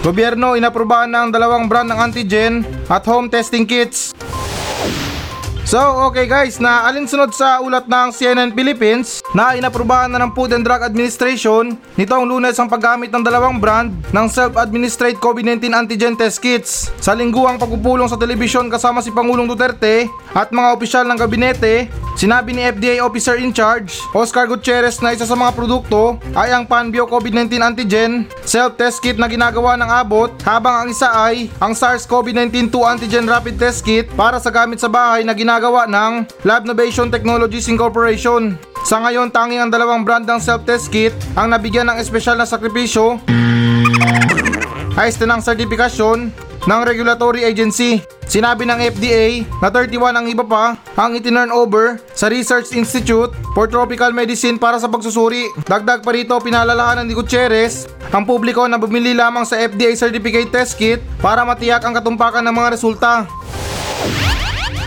Gobyerno 0.00 0.56
inaprubahan 0.56 1.12
ng 1.12 1.28
dalawang 1.28 1.68
brand 1.68 1.92
ng 1.92 1.98
antigen 2.00 2.64
at 2.88 3.04
home 3.04 3.28
testing 3.28 3.68
kits. 3.68 4.16
So, 5.70 5.78
okay 6.10 6.26
guys, 6.26 6.58
na 6.58 6.82
alinsunod 6.90 7.30
sa 7.30 7.62
ulat 7.62 7.86
ng 7.86 8.10
CNN 8.10 8.50
Philippines 8.50 9.22
na 9.30 9.54
inaprubahan 9.54 10.10
na 10.10 10.18
ng 10.18 10.34
Food 10.34 10.50
and 10.50 10.66
Drug 10.66 10.82
Administration 10.82 11.78
nitong 11.94 12.26
lunes 12.26 12.58
ang 12.58 12.66
paggamit 12.66 13.14
ng 13.14 13.22
dalawang 13.22 13.62
brand 13.62 13.94
ng 14.10 14.26
self-administered 14.26 15.22
COVID-19 15.22 15.70
antigen 15.70 16.18
test 16.18 16.42
kits. 16.42 16.90
Sa 16.98 17.14
lingguang 17.14 17.54
pagpupulong 17.54 18.10
sa 18.10 18.18
telebisyon 18.18 18.66
kasama 18.66 18.98
si 18.98 19.14
Pangulong 19.14 19.46
Duterte 19.46 20.10
at 20.34 20.50
mga 20.50 20.74
opisyal 20.74 21.06
ng 21.06 21.14
gabinete, 21.22 21.86
sinabi 22.18 22.50
ni 22.50 22.66
FDA 22.66 22.98
Officer 22.98 23.38
in 23.38 23.54
Charge, 23.54 24.02
Oscar 24.10 24.50
Gutierrez 24.50 24.98
na 24.98 25.14
isa 25.14 25.22
sa 25.22 25.38
mga 25.38 25.54
produkto 25.54 26.18
ay 26.34 26.50
ang 26.50 26.66
Panbio 26.66 27.06
COVID-19 27.06 27.62
antigen 27.62 28.26
self-test 28.42 28.98
kit 28.98 29.22
na 29.22 29.30
ginagawa 29.30 29.78
ng 29.78 29.86
abot 29.86 30.34
habang 30.42 30.82
ang 30.82 30.88
isa 30.90 31.06
ay 31.14 31.46
ang 31.62 31.78
SARS-CoV-19 31.78 32.74
2 32.74 32.90
antigen 32.90 33.30
rapid 33.30 33.54
test 33.54 33.86
kit 33.86 34.10
para 34.18 34.42
sa 34.42 34.50
gamit 34.50 34.82
sa 34.82 34.90
bahay 34.90 35.22
na 35.22 35.30
ginagawa 35.30 35.59
ng 35.60 36.12
Lab 36.48 36.64
Novation 36.64 37.12
Technologies 37.12 37.68
Incorporation. 37.68 38.56
Sa 38.88 38.96
ngayon, 39.04 39.28
tanging 39.28 39.60
ang 39.60 39.70
dalawang 39.70 40.08
brand 40.08 40.24
ng 40.24 40.40
self-test 40.40 40.88
kit 40.88 41.12
ang 41.36 41.52
nabigyan 41.52 41.84
ng 41.92 42.00
espesyal 42.00 42.40
na 42.40 42.48
sakripisyo 42.48 43.20
na 44.96 45.04
ng 45.08 45.40
sertifikasyon 45.40 46.18
ng 46.64 46.80
regulatory 46.84 47.44
agency. 47.44 48.00
Sinabi 48.30 48.62
ng 48.62 48.78
FDA 48.78 49.42
na 49.58 49.68
31 49.74 50.14
ang 50.14 50.26
iba 50.30 50.46
pa 50.46 50.78
ang 50.94 51.18
itinurn 51.18 51.50
over 51.50 51.98
sa 52.14 52.30
Research 52.30 52.70
Institute 52.76 53.34
for 53.58 53.66
Tropical 53.66 54.14
Medicine 54.14 54.54
para 54.54 54.78
sa 54.78 54.86
pagsusuri. 54.86 55.50
Dagdag 55.66 56.06
pa 56.06 56.14
rito, 56.14 56.36
pinalalahanan 56.38 57.04
ni 57.04 57.12
Gutierrez 57.12 57.90
ang 58.14 58.22
publiko 58.22 58.70
na 58.70 58.78
bumili 58.78 59.18
lamang 59.18 59.42
sa 59.42 59.58
FDA 59.58 59.98
Certificate 59.98 60.48
Test 60.48 60.78
Kit 60.78 61.02
para 61.18 61.42
matiyak 61.42 61.82
ang 61.82 61.96
katumpakan 61.96 62.44
ng 62.46 62.54
mga 62.54 62.68
resulta. 62.78 63.26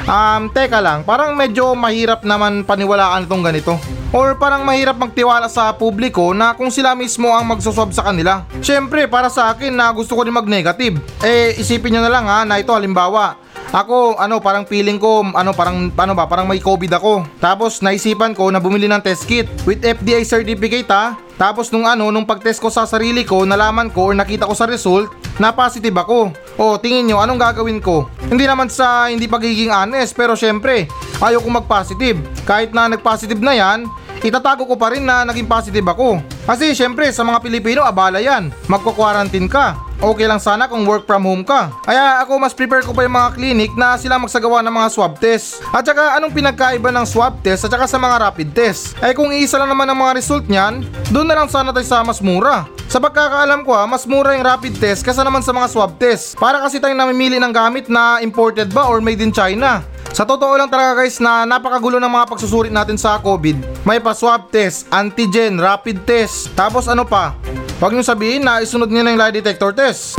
Um, 0.04 0.52
teka 0.52 0.84
lang, 0.84 1.08
parang 1.08 1.32
medyo 1.32 1.72
mahirap 1.80 2.28
naman 2.28 2.68
paniwalaan 2.68 3.24
itong 3.24 3.40
ganito. 3.40 3.80
Or 4.12 4.36
parang 4.36 4.62
mahirap 4.68 5.00
magtiwala 5.00 5.48
sa 5.50 5.74
publiko 5.74 6.36
na 6.36 6.54
kung 6.54 6.70
sila 6.70 6.94
mismo 6.94 7.32
ang 7.34 7.48
magsuswab 7.50 7.90
sa 7.96 8.06
kanila. 8.06 8.46
Siyempre, 8.62 9.08
para 9.10 9.32
sa 9.32 9.50
akin 9.50 9.74
na 9.74 9.90
gusto 9.90 10.14
ko 10.14 10.28
rin 10.28 10.36
mag-negative. 10.36 11.02
Eh, 11.24 11.58
isipin 11.58 11.98
nyo 11.98 12.02
na 12.06 12.14
lang 12.14 12.26
ha, 12.30 12.46
na 12.46 12.62
ito 12.62 12.70
halimbawa, 12.76 13.42
ako, 13.74 14.22
ano, 14.22 14.38
parang 14.38 14.70
feeling 14.70 15.02
ko, 15.02 15.26
ano, 15.26 15.50
parang, 15.50 15.90
ano 15.90 16.14
ba, 16.14 16.30
parang 16.30 16.46
may 16.46 16.62
COVID 16.62 16.94
ako. 16.94 17.26
Tapos, 17.42 17.82
naisipan 17.82 18.38
ko 18.38 18.54
na 18.54 18.62
bumili 18.62 18.86
ng 18.86 19.02
test 19.02 19.26
kit 19.26 19.50
with 19.66 19.82
FDA 19.82 20.22
certificate 20.22 20.86
ha. 20.94 21.18
Tapos, 21.42 21.74
nung 21.74 21.90
ano, 21.90 22.14
nung 22.14 22.30
pag-test 22.30 22.62
ko 22.62 22.70
sa 22.70 22.86
sarili 22.86 23.26
ko, 23.26 23.50
nalaman 23.50 23.90
ko 23.90 24.14
or 24.14 24.16
nakita 24.20 24.46
ko 24.46 24.54
sa 24.54 24.70
result, 24.70 25.10
na 25.42 25.50
positive 25.50 25.98
ako. 25.98 26.30
O, 26.54 26.78
tingin 26.78 27.10
nyo, 27.10 27.18
anong 27.18 27.42
gagawin 27.42 27.82
ko? 27.82 28.06
Hindi 28.30 28.46
naman 28.46 28.70
sa 28.70 29.10
hindi 29.10 29.26
pagiging 29.26 29.74
honest, 29.74 30.14
pero 30.14 30.38
syempre, 30.38 30.86
ayaw 31.18 31.42
ko 31.42 31.50
mag-positive. 31.50 32.22
Kahit 32.46 32.70
na 32.78 32.86
nag-positive 32.86 33.42
na 33.42 33.58
yan, 33.58 33.90
itatago 34.22 34.70
ko 34.70 34.78
pa 34.78 34.94
rin 34.94 35.02
na 35.02 35.26
naging 35.26 35.50
positive 35.50 35.84
ako. 35.90 36.22
Kasi 36.44 36.76
syempre, 36.76 37.08
sa 37.16 37.24
mga 37.24 37.40
Pilipino, 37.40 37.88
abala 37.88 38.20
yan. 38.20 38.52
Magko-quarantine 38.68 39.48
ka. 39.48 39.80
Okay 40.04 40.28
lang 40.28 40.44
sana 40.44 40.68
kung 40.68 40.84
work 40.84 41.08
from 41.08 41.24
home 41.24 41.48
ka. 41.48 41.72
Kaya 41.88 42.20
ako 42.20 42.36
mas 42.36 42.52
prepare 42.52 42.84
ko 42.84 42.92
pa 42.92 43.08
yung 43.08 43.16
mga 43.16 43.40
clinic 43.40 43.72
na 43.80 43.96
sila 43.96 44.20
magsagawa 44.20 44.60
ng 44.60 44.76
mga 44.76 44.90
swab 44.92 45.16
test. 45.16 45.64
At 45.72 45.88
saka 45.88 46.20
anong 46.20 46.36
pinagkaiba 46.36 46.92
ng 46.92 47.08
swab 47.08 47.40
test 47.40 47.64
at 47.64 47.72
saka 47.72 47.88
sa 47.88 47.96
mga 47.96 48.20
rapid 48.28 48.52
test? 48.52 49.00
Eh 49.00 49.16
kung 49.16 49.32
iisa 49.32 49.56
lang 49.56 49.72
naman 49.72 49.88
ang 49.88 49.96
mga 49.96 50.20
result 50.20 50.44
niyan, 50.52 50.84
doon 51.08 51.24
na 51.24 51.40
lang 51.40 51.48
sana 51.48 51.72
tayo 51.72 51.88
sa 51.88 52.04
mas 52.04 52.20
mura. 52.20 52.68
Sa 52.92 53.00
pagkakaalam 53.00 53.64
ko 53.64 53.72
ha, 53.80 53.88
mas 53.88 54.04
mura 54.04 54.36
yung 54.36 54.44
rapid 54.44 54.76
test 54.76 55.08
kasa 55.08 55.24
naman 55.24 55.40
sa 55.40 55.56
mga 55.56 55.72
swab 55.72 55.96
test. 55.96 56.36
Para 56.36 56.60
kasi 56.60 56.84
tayong 56.84 57.00
namimili 57.00 57.40
ng 57.40 57.56
gamit 57.56 57.88
na 57.88 58.20
imported 58.20 58.76
ba 58.76 58.92
or 58.92 59.00
made 59.00 59.24
in 59.24 59.32
China. 59.32 59.88
Sa 60.14 60.30
totoo 60.30 60.54
lang 60.54 60.70
talaga 60.70 61.02
guys 61.02 61.18
na 61.18 61.42
napakagulo 61.42 61.98
ng 61.98 62.12
mga 62.12 62.30
pagsusuri 62.30 62.70
natin 62.70 63.02
sa 63.02 63.18
COVID. 63.18 63.82
May 63.82 63.98
pa 63.98 64.14
swab 64.14 64.54
test, 64.54 64.86
antigen, 64.94 65.58
rapid 65.58 66.06
test, 66.06 66.33
tapos 66.58 66.90
ano 66.90 67.04
pa? 67.06 67.38
Huwag 67.78 67.94
nyo 67.94 68.04
sabihin 68.06 68.46
na 68.46 68.64
isunod 68.64 68.88
nyo 68.88 69.02
na 69.04 69.12
yung 69.14 69.22
lie 69.22 69.36
detector 69.36 69.76
test. 69.76 70.18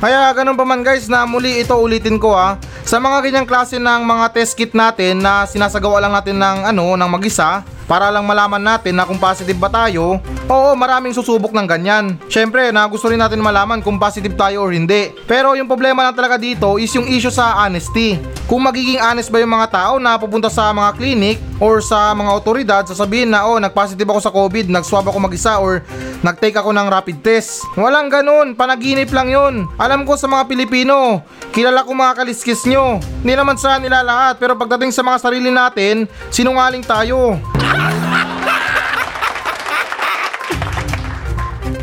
Kaya 0.00 0.32
ganun 0.32 0.56
pa 0.56 0.64
man 0.64 0.80
guys 0.80 1.12
na 1.12 1.28
muli 1.28 1.60
ito 1.60 1.76
ulitin 1.76 2.16
ko 2.16 2.32
ha. 2.32 2.56
Sa 2.88 2.96
mga 2.96 3.20
ganyang 3.20 3.46
klase 3.46 3.76
ng 3.76 4.00
mga 4.02 4.32
test 4.32 4.56
kit 4.56 4.72
natin 4.72 5.20
na 5.20 5.44
sinasagawa 5.44 6.00
lang 6.00 6.16
natin 6.16 6.40
ng 6.40 6.72
ano 6.72 6.96
ng 6.96 7.10
mag-isa 7.12 7.60
para 7.84 8.08
lang 8.08 8.24
malaman 8.24 8.62
natin 8.62 8.96
na 8.96 9.04
kung 9.04 9.20
positive 9.20 9.60
ba 9.60 9.68
tayo, 9.68 10.22
oo 10.48 10.70
maraming 10.72 11.12
susubok 11.12 11.52
ng 11.52 11.66
ganyan. 11.68 12.16
Syempre 12.32 12.72
na 12.72 12.88
gusto 12.88 13.12
rin 13.12 13.20
natin 13.20 13.44
malaman 13.44 13.84
kung 13.84 14.00
positive 14.00 14.32
tayo 14.40 14.64
or 14.64 14.72
hindi. 14.72 15.12
Pero 15.28 15.52
yung 15.52 15.68
problema 15.68 16.06
lang 16.06 16.16
talaga 16.16 16.40
dito 16.40 16.80
is 16.80 16.90
yung 16.96 17.04
issue 17.04 17.34
sa 17.34 17.60
honesty. 17.60 18.16
Kung 18.50 18.66
magiging 18.66 18.98
honest 18.98 19.30
ba 19.30 19.38
yung 19.38 19.54
mga 19.54 19.70
tao 19.70 20.02
na 20.02 20.18
pupunta 20.18 20.50
sa 20.50 20.74
mga 20.74 20.98
clinic 20.98 21.38
or 21.62 21.78
sa 21.78 22.10
mga 22.10 22.30
otoridad 22.34 22.82
sasabihin 22.82 23.30
na 23.30 23.46
oh 23.46 23.62
nagpositive 23.62 24.10
ako 24.10 24.18
sa 24.18 24.34
COVID, 24.34 24.66
nagswab 24.66 25.06
ako 25.06 25.22
mag-isa 25.22 25.62
or 25.62 25.86
nagtake 26.26 26.58
ako 26.58 26.74
ng 26.74 26.90
rapid 26.90 27.22
test. 27.22 27.62
Walang 27.78 28.10
ganun, 28.10 28.58
panaginip 28.58 29.06
lang 29.14 29.30
yun. 29.30 29.70
Alam 29.78 30.02
ko 30.02 30.18
sa 30.18 30.26
mga 30.26 30.50
Pilipino, 30.50 31.22
kilala 31.54 31.86
ko 31.86 31.94
mga 31.94 32.26
kaliskis 32.26 32.66
nyo. 32.66 32.98
Hindi 33.22 33.38
naman 33.38 33.54
sa 33.54 33.78
nila 33.78 34.02
lahat 34.02 34.42
pero 34.42 34.58
pagdating 34.58 34.90
sa 34.90 35.06
mga 35.06 35.22
sarili 35.22 35.54
natin, 35.54 36.10
sinungaling 36.34 36.82
tayo. 36.82 37.38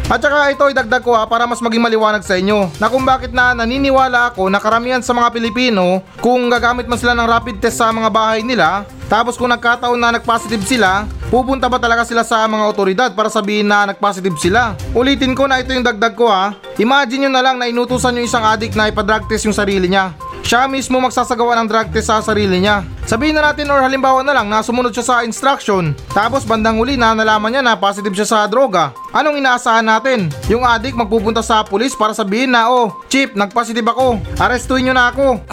At 0.08 0.24
saka 0.24 0.56
ito 0.56 0.64
idagdag 0.72 1.04
ko 1.04 1.12
ha 1.12 1.28
para 1.28 1.44
mas 1.44 1.60
maging 1.60 1.84
maliwanag 1.84 2.24
sa 2.24 2.40
inyo 2.40 2.72
na 2.80 2.88
kung 2.88 3.04
bakit 3.04 3.36
na 3.36 3.52
naniniwala 3.52 4.32
ako 4.32 4.48
na 4.48 4.56
karamihan 4.56 5.04
sa 5.04 5.12
mga 5.12 5.36
Pilipino 5.36 6.00
kung 6.24 6.48
gagamit 6.48 6.88
man 6.88 6.96
sila 6.96 7.12
ng 7.12 7.28
rapid 7.28 7.60
test 7.60 7.84
sa 7.84 7.92
mga 7.92 8.08
bahay 8.08 8.40
nila 8.40 8.88
tapos 9.12 9.36
kung 9.36 9.52
nagkataon 9.52 10.00
na 10.00 10.16
nagpositive 10.16 10.64
sila 10.64 11.04
pupunta 11.28 11.68
ba 11.68 11.76
talaga 11.76 12.08
sila 12.08 12.24
sa 12.24 12.48
mga 12.48 12.64
otoridad 12.72 13.12
para 13.12 13.28
sabihin 13.28 13.68
na 13.68 13.92
nagpositive 13.92 14.40
sila? 14.40 14.80
Ulitin 14.96 15.36
ko 15.36 15.44
na 15.44 15.60
ito 15.60 15.76
yung 15.76 15.84
dagdag 15.84 16.16
ko 16.16 16.32
ha 16.32 16.56
imagine 16.80 17.28
nyo 17.28 17.32
na 17.36 17.44
lang 17.44 17.60
na 17.60 17.68
inutusan 17.68 18.16
yung 18.16 18.32
isang 18.32 18.48
addict 18.48 18.80
na 18.80 18.88
ipadrag 18.88 19.28
test 19.28 19.44
yung 19.44 19.60
sarili 19.60 19.92
niya 19.92 20.16
siya 20.48 20.64
mismo 20.64 20.96
magsasagawa 21.04 21.60
ng 21.60 21.68
drug 21.68 21.92
test 21.92 22.08
sa 22.08 22.24
sarili 22.24 22.64
niya. 22.64 22.80
Sabihin 23.04 23.36
na 23.36 23.52
natin 23.52 23.68
or 23.68 23.84
halimbawa 23.84 24.24
na 24.24 24.32
lang 24.32 24.48
na 24.48 24.64
sumunod 24.64 24.96
siya 24.96 25.04
sa 25.04 25.28
instruction. 25.28 25.92
Tapos 26.16 26.48
bandang 26.48 26.80
huli 26.80 26.96
na 26.96 27.12
nalaman 27.12 27.52
niya 27.52 27.60
na 27.60 27.76
positive 27.76 28.16
siya 28.16 28.24
sa 28.24 28.48
droga. 28.48 28.96
Anong 29.12 29.44
inaasahan 29.44 29.84
natin? 29.84 30.32
Yung 30.48 30.64
addict 30.64 30.96
magpupunta 30.96 31.44
sa 31.44 31.68
pulis 31.68 31.92
para 32.00 32.16
sabihin 32.16 32.56
na 32.56 32.72
oh, 32.72 32.96
Chip, 33.12 33.36
nagpositive 33.36 33.92
ako. 33.92 34.24
Arestuin 34.40 34.88
niyo 34.88 34.96
na 34.96 35.12
ako. 35.12 35.36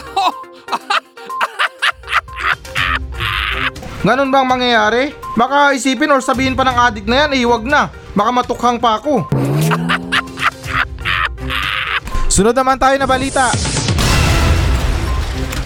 Ganun 4.06 4.30
bang 4.30 4.46
mangyayari? 4.46 5.10
Baka 5.34 5.74
isipin 5.74 6.14
or 6.14 6.22
sabihin 6.22 6.54
pa 6.54 6.62
ng 6.62 6.78
addict 6.78 7.10
na 7.10 7.26
yan, 7.26 7.34
eh 7.34 7.42
wag 7.42 7.66
na. 7.66 7.90
Baka 8.14 8.30
matukhang 8.30 8.78
pa 8.78 9.02
ako. 9.02 9.26
Sunod 12.34 12.54
naman 12.54 12.78
tayo 12.78 12.94
na 12.94 13.10
balita. 13.10 13.73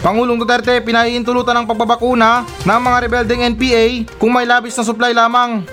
Pangulong 0.09 0.41
Duterte 0.41 0.81
pinahihintulutan 0.81 1.53
ng 1.53 1.67
pagbabakuna 1.69 2.49
ng 2.65 2.81
mga 2.81 2.99
rebeldeng 3.05 3.45
NPA 3.53 4.09
kung 4.17 4.33
may 4.33 4.49
labis 4.49 4.73
na 4.73 4.81
supply 4.81 5.13
lamang. 5.13 5.69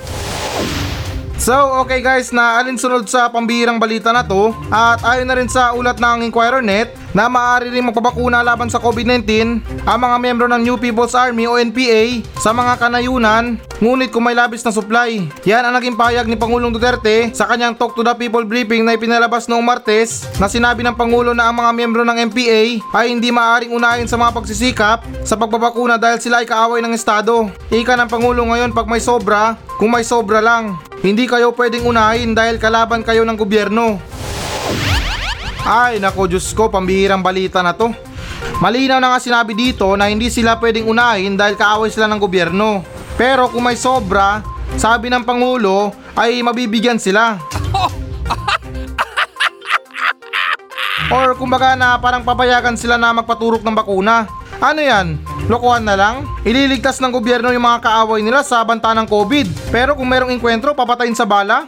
So, 1.39 1.55
okay 1.79 2.03
guys, 2.03 2.35
na 2.35 2.59
alinsunod 2.59 3.07
sa 3.07 3.31
pambihirang 3.31 3.79
balita 3.79 4.11
na 4.11 4.27
to 4.27 4.51
at 4.67 4.99
ayon 5.07 5.31
na 5.31 5.39
rin 5.39 5.47
sa 5.47 5.71
ulat 5.71 6.03
ng 6.03 6.27
Inquirer.net 6.27 7.04
na 7.15 7.31
maaari 7.31 7.71
rin 7.71 7.87
magpabakuna 7.87 8.43
laban 8.43 8.67
sa 8.67 8.77
COVID-19 8.83 9.63
ang 9.87 9.99
mga 10.03 10.17
membro 10.19 10.45
ng 10.51 10.59
New 10.59 10.75
People's 10.75 11.15
Army 11.15 11.47
o 11.47 11.55
NPA 11.55 12.19
sa 12.43 12.51
mga 12.51 12.75
kanayunan 12.75 13.55
ngunit 13.79 14.11
kung 14.11 14.27
may 14.27 14.35
labis 14.35 14.63
na 14.67 14.75
supply. 14.75 15.23
Yan 15.47 15.63
ang 15.63 15.79
naging 15.79 15.95
payag 15.95 16.27
ni 16.27 16.35
Pangulong 16.35 16.75
Duterte 16.75 17.31
sa 17.31 17.47
kanyang 17.47 17.79
Talk 17.79 17.95
to 17.95 18.03
the 18.03 18.11
People 18.19 18.43
briefing 18.43 18.83
na 18.83 18.99
ipinalabas 18.99 19.47
noong 19.47 19.63
Martes 19.63 20.27
na 20.35 20.51
sinabi 20.51 20.83
ng 20.83 20.95
Pangulo 20.95 21.31
na 21.31 21.47
ang 21.47 21.55
mga 21.55 21.71
membro 21.71 22.03
ng 22.03 22.19
NPA 22.31 22.83
ay 22.99 23.05
hindi 23.07 23.31
maaaring 23.31 23.71
unahin 23.71 24.11
sa 24.11 24.19
mga 24.19 24.35
pagsisikap 24.35 25.07
sa 25.23 25.39
pagbabakuna 25.39 25.95
dahil 25.95 26.19
sila 26.19 26.43
ay 26.43 26.47
kaaway 26.47 26.83
ng 26.83 26.91
Estado. 26.91 27.47
Ika 27.71 27.95
ng 27.95 28.11
Pangulo 28.11 28.43
ngayon 28.43 28.75
pag 28.75 28.91
may 28.91 28.99
sobra, 28.99 29.55
kung 29.79 29.91
may 29.91 30.03
sobra 30.03 30.43
lang. 30.43 30.75
Hindi 30.99 31.27
kayo 31.27 31.53
pwedeng 31.53 31.87
unahin 31.87 32.35
dahil 32.35 32.59
kalaban 32.59 33.03
kayo 33.05 33.23
ng 33.23 33.37
gobyerno. 33.37 34.14
Ay 35.65 35.97
nako 35.97 36.29
Diyos 36.29 36.45
ko, 36.53 36.69
pambihirang 36.69 37.25
balita 37.25 37.65
na 37.65 37.73
to. 37.73 37.89
Malinaw 38.61 39.01
na 39.01 39.17
nga 39.17 39.19
sinabi 39.19 39.57
dito 39.57 39.97
na 39.97 40.13
hindi 40.13 40.29
sila 40.29 40.61
pwedeng 40.61 40.85
unahin 40.85 41.33
dahil 41.33 41.57
kaaway 41.57 41.89
sila 41.89 42.05
ng 42.05 42.21
gobyerno. 42.21 42.85
Pero 43.17 43.49
kung 43.49 43.65
may 43.65 43.73
sobra, 43.73 44.45
sabi 44.77 45.09
ng 45.09 45.25
Pangulo 45.25 45.89
ay 46.13 46.45
mabibigyan 46.45 47.01
sila. 47.01 47.41
Or 51.09 51.33
kumbaga 51.33 51.73
na 51.73 51.97
parang 51.97 52.21
papayagan 52.21 52.77
sila 52.77 53.01
na 53.01 53.13
magpaturok 53.17 53.65
ng 53.65 53.75
bakuna. 53.75 54.29
Ano 54.61 54.79
yan? 54.79 55.17
Lokohan 55.49 55.83
na 55.83 55.97
lang? 55.97 56.29
Ililigtas 56.45 57.01
ng 57.01 57.11
gobyerno 57.11 57.49
yung 57.51 57.65
mga 57.65 57.83
kaaway 57.83 58.21
nila 58.21 58.45
sa 58.45 58.61
banta 58.61 58.93
ng 58.93 59.09
COVID. 59.09 59.73
Pero 59.73 59.97
kung 59.97 60.07
merong 60.07 60.31
inkwentro, 60.31 60.77
papatayin 60.77 61.17
sa 61.17 61.25
bala? 61.27 61.67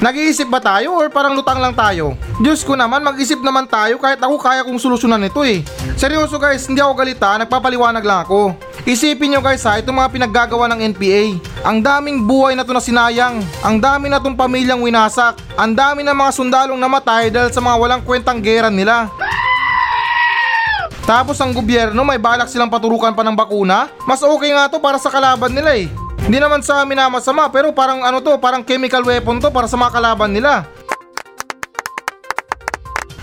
Nag-iisip 0.00 0.48
ba 0.48 0.64
tayo 0.64 0.96
or 0.96 1.12
parang 1.12 1.36
lutang 1.36 1.60
lang 1.60 1.76
tayo? 1.76 2.16
Diyos 2.40 2.64
ko 2.64 2.72
naman, 2.72 3.04
mag-isip 3.04 3.36
naman 3.44 3.68
tayo 3.68 4.00
kahit 4.00 4.16
ako 4.16 4.40
kaya 4.40 4.64
kong 4.64 4.80
solusyonan 4.80 5.28
ito 5.28 5.44
eh. 5.44 5.60
Seryoso 5.92 6.40
guys, 6.40 6.64
hindi 6.64 6.80
ako 6.80 6.96
galita, 6.96 7.36
nagpapaliwanag 7.36 8.00
lang 8.00 8.24
ako. 8.24 8.56
Isipin 8.88 9.36
nyo 9.36 9.44
guys 9.44 9.60
ha, 9.68 9.76
itong 9.76 10.00
mga 10.00 10.08
pinaggagawa 10.08 10.72
ng 10.72 10.96
NPA. 10.96 11.36
Ang 11.68 11.84
daming 11.84 12.24
buhay 12.24 12.56
na 12.56 12.64
to 12.64 12.72
na 12.72 12.80
sinayang. 12.80 13.44
Ang 13.60 13.76
dami 13.76 14.08
na 14.08 14.16
tong 14.16 14.32
pamilyang 14.32 14.80
winasak. 14.80 15.36
Ang 15.60 15.76
dami 15.76 16.00
na 16.00 16.16
mga 16.16 16.32
sundalong 16.32 16.80
namatay 16.80 17.28
dahil 17.28 17.52
sa 17.52 17.60
mga 17.60 17.76
walang 17.76 18.00
kwentang 18.00 18.40
gera 18.40 18.72
nila. 18.72 19.12
Tapos 21.04 21.36
ang 21.44 21.52
gobyerno 21.52 22.00
may 22.08 22.16
balak 22.16 22.48
silang 22.48 22.72
paturukan 22.72 23.12
pa 23.12 23.20
ng 23.20 23.36
bakuna? 23.36 23.92
Mas 24.08 24.24
okay 24.24 24.56
nga 24.56 24.72
to 24.72 24.80
para 24.80 24.96
sa 24.96 25.12
kalaban 25.12 25.52
nila 25.52 25.76
eh. 25.76 25.92
Hindi 26.30 26.46
naman 26.46 26.62
sa 26.62 26.86
amin 26.86 26.94
na 26.94 27.10
masama 27.10 27.50
pero 27.50 27.74
parang 27.74 28.06
ano 28.06 28.22
to, 28.22 28.38
parang 28.38 28.62
chemical 28.62 29.02
weapon 29.02 29.42
to 29.42 29.50
para 29.50 29.66
sa 29.66 29.74
mga 29.74 29.98
kalaban 29.98 30.30
nila. 30.30 30.62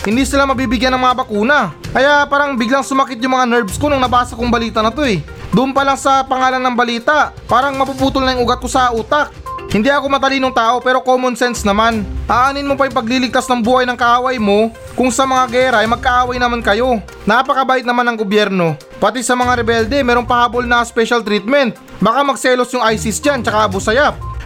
Hindi 0.04 0.28
sila 0.28 0.44
mabibigyan 0.44 0.92
ng 0.92 1.00
mga 1.00 1.16
bakuna. 1.24 1.72
Kaya 1.96 2.28
parang 2.28 2.60
biglang 2.60 2.84
sumakit 2.84 3.24
yung 3.24 3.32
mga 3.32 3.48
nerves 3.48 3.80
ko 3.80 3.88
nung 3.88 4.04
nabasa 4.04 4.36
kong 4.36 4.52
balita 4.52 4.84
na 4.84 4.92
to 4.92 5.08
eh. 5.08 5.24
Doon 5.56 5.72
pa 5.72 5.88
lang 5.88 5.96
sa 5.96 6.28
pangalan 6.28 6.60
ng 6.60 6.76
balita, 6.76 7.32
parang 7.48 7.80
mapuputol 7.80 8.28
na 8.28 8.36
yung 8.36 8.44
ugat 8.44 8.60
ko 8.60 8.68
sa 8.68 8.92
utak. 8.92 9.32
Hindi 9.68 9.92
ako 9.92 10.08
matalinong 10.08 10.56
tao 10.56 10.80
pero 10.80 11.04
common 11.04 11.36
sense 11.36 11.68
naman. 11.68 12.08
Aanin 12.24 12.64
mo 12.64 12.80
pa 12.80 12.88
yung 12.88 12.96
pagliligtas 12.96 13.52
ng 13.52 13.60
buhay 13.60 13.84
ng 13.84 14.00
kaaway 14.00 14.40
mo 14.40 14.72
kung 14.96 15.12
sa 15.12 15.28
mga 15.28 15.44
gera 15.52 15.78
ay 15.84 15.88
magkaaway 15.92 16.40
naman 16.40 16.64
kayo. 16.64 17.04
Napakabait 17.28 17.84
naman 17.84 18.08
ng 18.08 18.18
gobyerno. 18.18 18.80
Pati 18.98 19.20
sa 19.20 19.36
mga 19.36 19.60
rebelde, 19.60 20.00
merong 20.00 20.26
pahabol 20.26 20.64
na 20.64 20.82
special 20.88 21.20
treatment. 21.20 21.76
Baka 22.00 22.24
magselos 22.24 22.72
yung 22.72 22.82
ISIS 22.88 23.20
dyan 23.20 23.44
tsaka 23.44 23.68
Abu. 23.68 23.80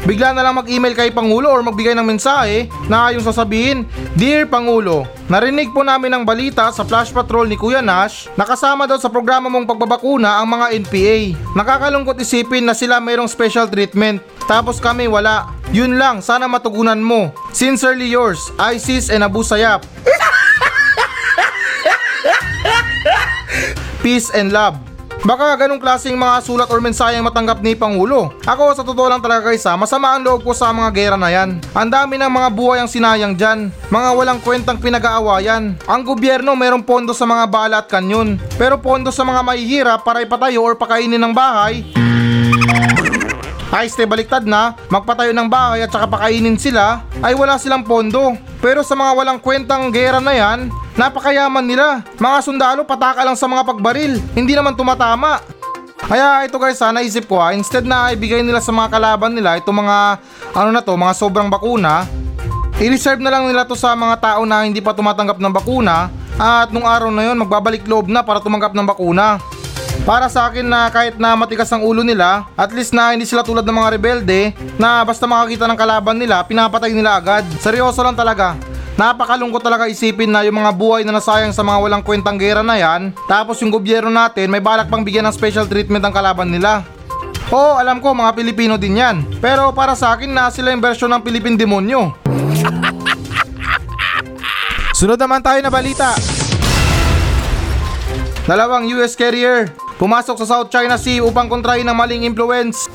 Bigla 0.01 0.33
na 0.33 0.41
lang 0.41 0.57
mag-email 0.57 0.97
kay 0.97 1.13
Pangulo 1.13 1.53
or 1.53 1.61
magbigay 1.61 1.93
ng 1.93 2.01
mensahe 2.01 2.65
na 2.89 3.13
yung 3.13 3.21
sasabihin, 3.21 3.85
Dear 4.17 4.49
Pangulo, 4.49 5.05
narinig 5.29 5.69
po 5.69 5.85
namin 5.85 6.09
ang 6.09 6.25
balita 6.25 6.73
sa 6.73 6.81
flash 6.81 7.13
patrol 7.13 7.45
ni 7.45 7.53
Kuya 7.53 7.85
Nash 7.85 8.25
na 8.33 8.41
kasama 8.41 8.89
daw 8.89 8.97
sa 8.97 9.13
programa 9.13 9.45
mong 9.45 9.69
pagbabakuna 9.69 10.41
ang 10.41 10.49
mga 10.49 10.73
NPA. 10.83 11.37
Nakakalungkot 11.53 12.17
isipin 12.17 12.65
na 12.65 12.73
sila 12.73 12.97
mayroong 12.97 13.29
special 13.29 13.69
treatment. 13.69 14.25
Tapos 14.49 14.81
kami 14.81 15.05
wala. 15.05 15.53
Yun 15.69 16.01
lang, 16.01 16.25
sana 16.25 16.49
matugunan 16.49 16.97
mo. 16.97 17.29
Sincerely 17.53 18.09
yours, 18.09 18.49
ISIS 18.57 19.13
and 19.13 19.21
Abu 19.21 19.45
Sayyaf. 19.45 19.85
Peace 24.03 24.33
and 24.33 24.49
love. 24.49 24.90
Baka 25.21 25.53
ganong 25.53 25.77
klaseng 25.77 26.17
mga 26.17 26.41
sulat 26.41 26.65
or 26.73 26.81
mensahe 26.81 27.13
ang 27.13 27.29
matanggap 27.29 27.61
ni 27.61 27.77
Pangulo. 27.77 28.33
Ako 28.41 28.73
sa 28.73 28.81
totoo 28.81 29.05
lang 29.05 29.21
talaga 29.21 29.53
guys 29.53 29.61
ha, 29.69 29.77
masama 29.77 30.17
ang 30.17 30.25
loob 30.25 30.41
ko 30.41 30.49
sa 30.49 30.73
mga 30.73 30.89
gera 30.97 31.17
na 31.17 31.29
yan. 31.29 31.61
Ang 31.77 31.93
dami 31.93 32.17
ng 32.17 32.31
mga 32.33 32.49
buhay 32.49 32.81
ang 32.81 32.89
sinayang 32.89 33.37
dyan. 33.37 33.69
Mga 33.93 34.09
walang 34.17 34.41
kwentang 34.41 34.81
pinag-aawayan. 34.81 35.77
Ang 35.85 36.01
gobyerno 36.01 36.57
mayroong 36.57 36.81
pondo 36.81 37.13
sa 37.13 37.29
mga 37.29 37.45
bala 37.53 37.85
at 37.85 37.87
kanyon. 37.87 38.41
Pero 38.57 38.81
pondo 38.81 39.13
sa 39.13 39.21
mga 39.21 39.45
mahihirap 39.45 40.01
para 40.01 40.25
ipatayo 40.25 40.57
or 40.57 40.73
pakainin 40.73 41.21
ng 41.21 41.37
bahay, 41.37 41.85
ay 43.69 43.85
ste 43.93 44.09
baliktad 44.09 44.43
na, 44.43 44.73
magpatayo 44.89 45.37
ng 45.37 45.47
bahay 45.47 45.85
at 45.85 45.93
saka 45.93 46.09
pakainin 46.09 46.57
sila, 46.57 47.05
ay 47.21 47.37
wala 47.37 47.61
silang 47.61 47.85
pondo. 47.85 48.33
Pero 48.57 48.81
sa 48.81 48.97
mga 48.97 49.13
walang 49.13 49.37
kwentang 49.37 49.93
gera 49.93 50.17
na 50.17 50.33
yan, 50.33 50.73
napakayaman 51.01 51.65
nila. 51.65 52.05
Mga 52.21 52.37
sundalo 52.45 52.85
pataka 52.85 53.25
lang 53.25 53.33
sa 53.33 53.49
mga 53.49 53.65
pagbaril, 53.65 54.21
hindi 54.37 54.53
naman 54.53 54.77
tumatama. 54.77 55.41
Kaya 56.01 56.45
ito 56.45 56.57
guys 56.61 56.81
ha, 56.81 56.93
naisip 56.93 57.25
ko 57.25 57.41
ha, 57.41 57.53
instead 57.57 57.85
na 57.85 58.13
ibigay 58.13 58.41
nila 58.45 58.61
sa 58.61 58.73
mga 58.73 58.93
kalaban 58.93 59.33
nila 59.33 59.57
itong 59.57 59.81
mga, 59.81 59.97
ano 60.53 60.69
na 60.73 60.81
to, 60.81 60.93
mga 60.97 61.13
sobrang 61.13 61.49
bakuna, 61.49 62.05
i-reserve 62.81 63.21
na 63.21 63.33
lang 63.33 63.45
nila 63.49 63.65
to 63.65 63.77
sa 63.77 63.93
mga 63.93 64.17
tao 64.17 64.41
na 64.45 64.65
hindi 64.65 64.81
pa 64.81 64.93
tumatanggap 64.97 65.37
ng 65.37 65.53
bakuna 65.53 66.09
at 66.41 66.73
nung 66.73 66.85
araw 66.85 67.13
na 67.13 67.29
yon 67.29 67.37
magbabalik 67.37 67.85
loob 67.85 68.09
na 68.09 68.25
para 68.25 68.41
tumanggap 68.41 68.73
ng 68.73 68.85
bakuna. 68.85 69.37
Para 70.01 70.25
sa 70.33 70.49
akin 70.49 70.65
na 70.65 70.89
kahit 70.89 71.21
na 71.21 71.37
matigas 71.37 71.69
ang 71.69 71.85
ulo 71.85 72.01
nila, 72.01 72.49
at 72.57 72.73
least 72.73 72.89
na 72.89 73.13
hindi 73.13 73.29
sila 73.29 73.45
tulad 73.45 73.61
ng 73.61 73.77
mga 73.77 73.91
rebelde 73.93 74.39
na 74.81 75.05
basta 75.05 75.29
makakita 75.29 75.69
ng 75.69 75.77
kalaban 75.77 76.17
nila, 76.17 76.41
pinapatay 76.41 76.89
nila 76.89 77.21
agad. 77.21 77.45
Seryoso 77.61 78.01
lang 78.01 78.17
talaga. 78.17 78.57
Napakalungkot 79.01 79.65
talaga 79.65 79.89
isipin 79.89 80.29
na 80.29 80.45
yung 80.45 80.61
mga 80.61 80.77
buhay 80.77 81.01
na 81.01 81.17
nasayang 81.17 81.49
sa 81.49 81.65
mga 81.65 81.81
walang 81.81 82.05
kwentang 82.05 82.37
gera 82.37 82.61
na 82.61 82.77
yan, 82.77 83.09
tapos 83.25 83.57
yung 83.57 83.73
gobyerno 83.73 84.13
natin 84.13 84.45
may 84.45 84.61
balak 84.61 84.93
pang 84.93 85.01
bigyan 85.01 85.25
ng 85.25 85.33
special 85.33 85.65
treatment 85.65 86.05
ang 86.05 86.13
kalaban 86.13 86.53
nila. 86.53 86.85
Oo, 87.49 87.81
alam 87.81 87.97
ko 87.97 88.13
mga 88.13 88.29
Pilipino 88.37 88.77
din 88.77 89.01
yan. 89.01 89.25
Pero 89.41 89.73
para 89.73 89.97
sa 89.97 90.13
akin 90.13 90.29
na 90.29 90.53
sila 90.53 90.69
yung 90.69 90.85
version 90.85 91.09
ng 91.09 91.17
Pilipin 91.25 91.57
Demonyo. 91.57 92.13
Sunod 95.01 95.17
naman 95.17 95.41
tayo 95.41 95.57
na 95.65 95.73
balita. 95.73 96.13
Dalawang 98.45 98.85
US 99.01 99.17
carrier 99.17 99.73
pumasok 99.97 100.45
sa 100.45 100.45
South 100.45 100.69
China 100.69 101.01
Sea 101.01 101.25
upang 101.25 101.49
kontrahin 101.49 101.89
ng 101.89 101.97
maling 101.97 102.21
influence. 102.21 102.85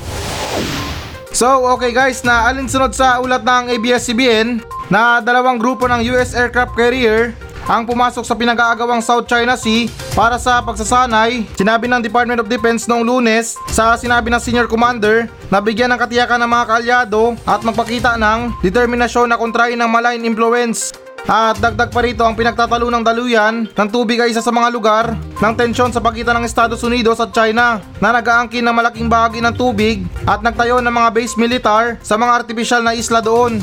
So, 1.35 1.67
okay 1.75 1.91
guys, 1.91 2.23
na 2.23 2.47
alinsunod 2.47 2.95
sa 2.95 3.19
ulat 3.19 3.43
ng 3.43 3.75
ABS-CBN 3.75 4.76
na 4.93 5.19
dalawang 5.19 5.59
grupo 5.59 5.91
ng 5.91 6.03
US 6.15 6.35
aircraft 6.35 6.75
carrier 6.79 7.35
ang 7.67 7.83
pumasok 7.83 8.23
sa 8.23 8.39
pinag-aagawang 8.39 9.03
South 9.03 9.27
China 9.27 9.59
Sea 9.59 9.91
para 10.15 10.39
sa 10.39 10.63
pagsasanay, 10.63 11.43
sinabi 11.59 11.91
ng 11.91 11.99
Department 11.99 12.39
of 12.39 12.47
Defense 12.47 12.87
noong 12.87 13.03
lunes 13.03 13.59
sa 13.67 13.99
sinabi 13.99 14.31
ng 14.31 14.39
senior 14.39 14.71
commander 14.71 15.27
na 15.51 15.59
bigyan 15.59 15.91
ng 15.91 15.99
katiyakan 15.99 16.47
ng 16.47 16.51
mga 16.51 16.65
kaalyado 16.71 17.23
at 17.43 17.61
magpakita 17.67 18.15
ng 18.15 18.55
determinasyon 18.63 19.27
na 19.27 19.39
kontrahin 19.39 19.83
ng 19.83 19.91
malign 19.91 20.23
influence. 20.23 20.95
At 21.27 21.59
dagdag 21.59 21.91
pa 21.91 22.07
rito 22.07 22.23
ang 22.23 22.39
pinagtatalo 22.39 22.87
ng 22.87 23.03
daluyan 23.03 23.67
ng 23.67 23.89
tubig 23.91 24.23
ay 24.23 24.31
isa 24.31 24.39
sa 24.39 24.55
mga 24.55 24.71
lugar 24.71 25.19
ng 25.43 25.55
tensyon 25.59 25.91
sa 25.91 25.99
pagitan 25.99 26.39
ng 26.39 26.47
Estados 26.47 26.87
Unidos 26.87 27.19
at 27.19 27.35
China 27.35 27.83
na 27.99 28.15
nag-aangkin 28.15 28.63
ng 28.63 28.71
malaking 28.71 29.11
bahagi 29.11 29.43
ng 29.43 29.51
tubig 29.59 30.07
at 30.23 30.39
nagtayo 30.39 30.79
ng 30.79 30.95
mga 30.95 31.11
base 31.11 31.35
militar 31.35 31.99
sa 31.99 32.15
mga 32.15 32.31
artificial 32.31 32.79
na 32.87 32.95
isla 32.95 33.19
doon. 33.19 33.59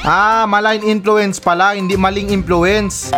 Ah, 0.00 0.48
malign 0.48 0.80
influence 0.88 1.36
pala, 1.36 1.76
hindi 1.76 1.92
maling 1.92 2.32
influence. 2.32 3.12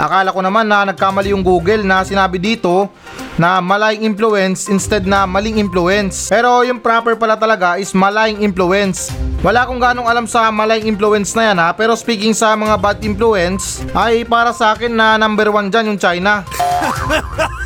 Akala 0.00 0.32
ko 0.32 0.40
naman 0.40 0.64
na 0.64 0.88
nagkamali 0.88 1.32
yung 1.32 1.44
Google 1.44 1.84
na 1.84 2.00
sinabi 2.04 2.40
dito 2.40 2.88
na 3.36 3.60
malign 3.60 4.00
influence 4.04 4.68
instead 4.68 5.04
na 5.04 5.24
maling 5.24 5.60
influence. 5.60 6.28
Pero 6.28 6.64
yung 6.64 6.80
proper 6.80 7.16
pala 7.16 7.36
talaga 7.36 7.76
is 7.76 7.92
malign 7.96 8.40
influence. 8.40 9.12
Wala 9.40 9.64
akong 9.64 9.80
ganong 9.80 10.08
alam 10.08 10.28
sa 10.28 10.52
malign 10.52 10.84
influence 10.84 11.32
na 11.32 11.52
yan 11.52 11.58
ha, 11.60 11.68
pero 11.72 11.96
speaking 11.96 12.36
sa 12.36 12.52
mga 12.52 12.76
bad 12.76 12.98
influence, 13.00 13.80
ay 13.96 14.24
para 14.24 14.52
sa 14.52 14.76
akin 14.76 14.92
na 14.92 15.16
number 15.16 15.48
one 15.48 15.72
dyan 15.72 15.96
yung 15.96 16.00
China. 16.00 16.44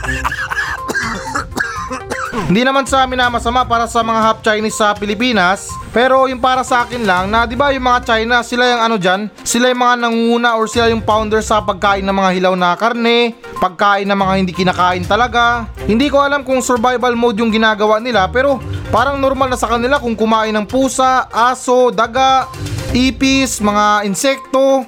Hindi 2.45 2.61
naman 2.61 2.85
sa 2.85 3.09
amin 3.09 3.17
na 3.17 3.33
masama 3.33 3.65
para 3.65 3.89
sa 3.89 4.05
mga 4.05 4.21
half 4.21 4.39
Chinese 4.45 4.77
sa 4.77 4.93
Pilipinas, 4.93 5.73
pero 5.97 6.29
yung 6.29 6.45
para 6.45 6.61
sa 6.61 6.85
akin 6.85 7.01
lang 7.01 7.33
na 7.33 7.49
'di 7.49 7.57
ba 7.57 7.73
yung 7.73 7.89
mga 7.89 8.05
China, 8.05 8.45
sila 8.45 8.69
yung 8.69 8.83
ano 8.85 8.97
diyan, 9.01 9.33
sila 9.41 9.73
yung 9.73 9.81
mga 9.81 9.95
nangunguna 10.05 10.61
or 10.61 10.69
sila 10.69 10.93
yung 10.93 11.01
founder 11.01 11.41
sa 11.41 11.65
pagkain 11.65 12.05
ng 12.05 12.13
mga 12.13 12.31
hilaw 12.37 12.53
na 12.53 12.77
karne, 12.77 13.33
pagkain 13.65 14.05
ng 14.05 14.19
mga 14.21 14.33
hindi 14.37 14.53
kinakain 14.53 15.09
talaga. 15.09 15.65
Hindi 15.89 16.13
ko 16.13 16.21
alam 16.21 16.45
kung 16.45 16.61
survival 16.61 17.17
mode 17.17 17.41
yung 17.41 17.49
ginagawa 17.49 17.97
nila, 17.97 18.29
pero 18.29 18.61
parang 18.93 19.17
normal 19.17 19.49
na 19.49 19.57
sa 19.57 19.73
kanila 19.73 19.97
kung 19.97 20.13
kumain 20.13 20.53
ng 20.53 20.69
pusa, 20.69 21.25
aso, 21.33 21.89
daga, 21.89 22.45
ipis, 22.93 23.57
mga 23.65 24.05
insekto. 24.05 24.85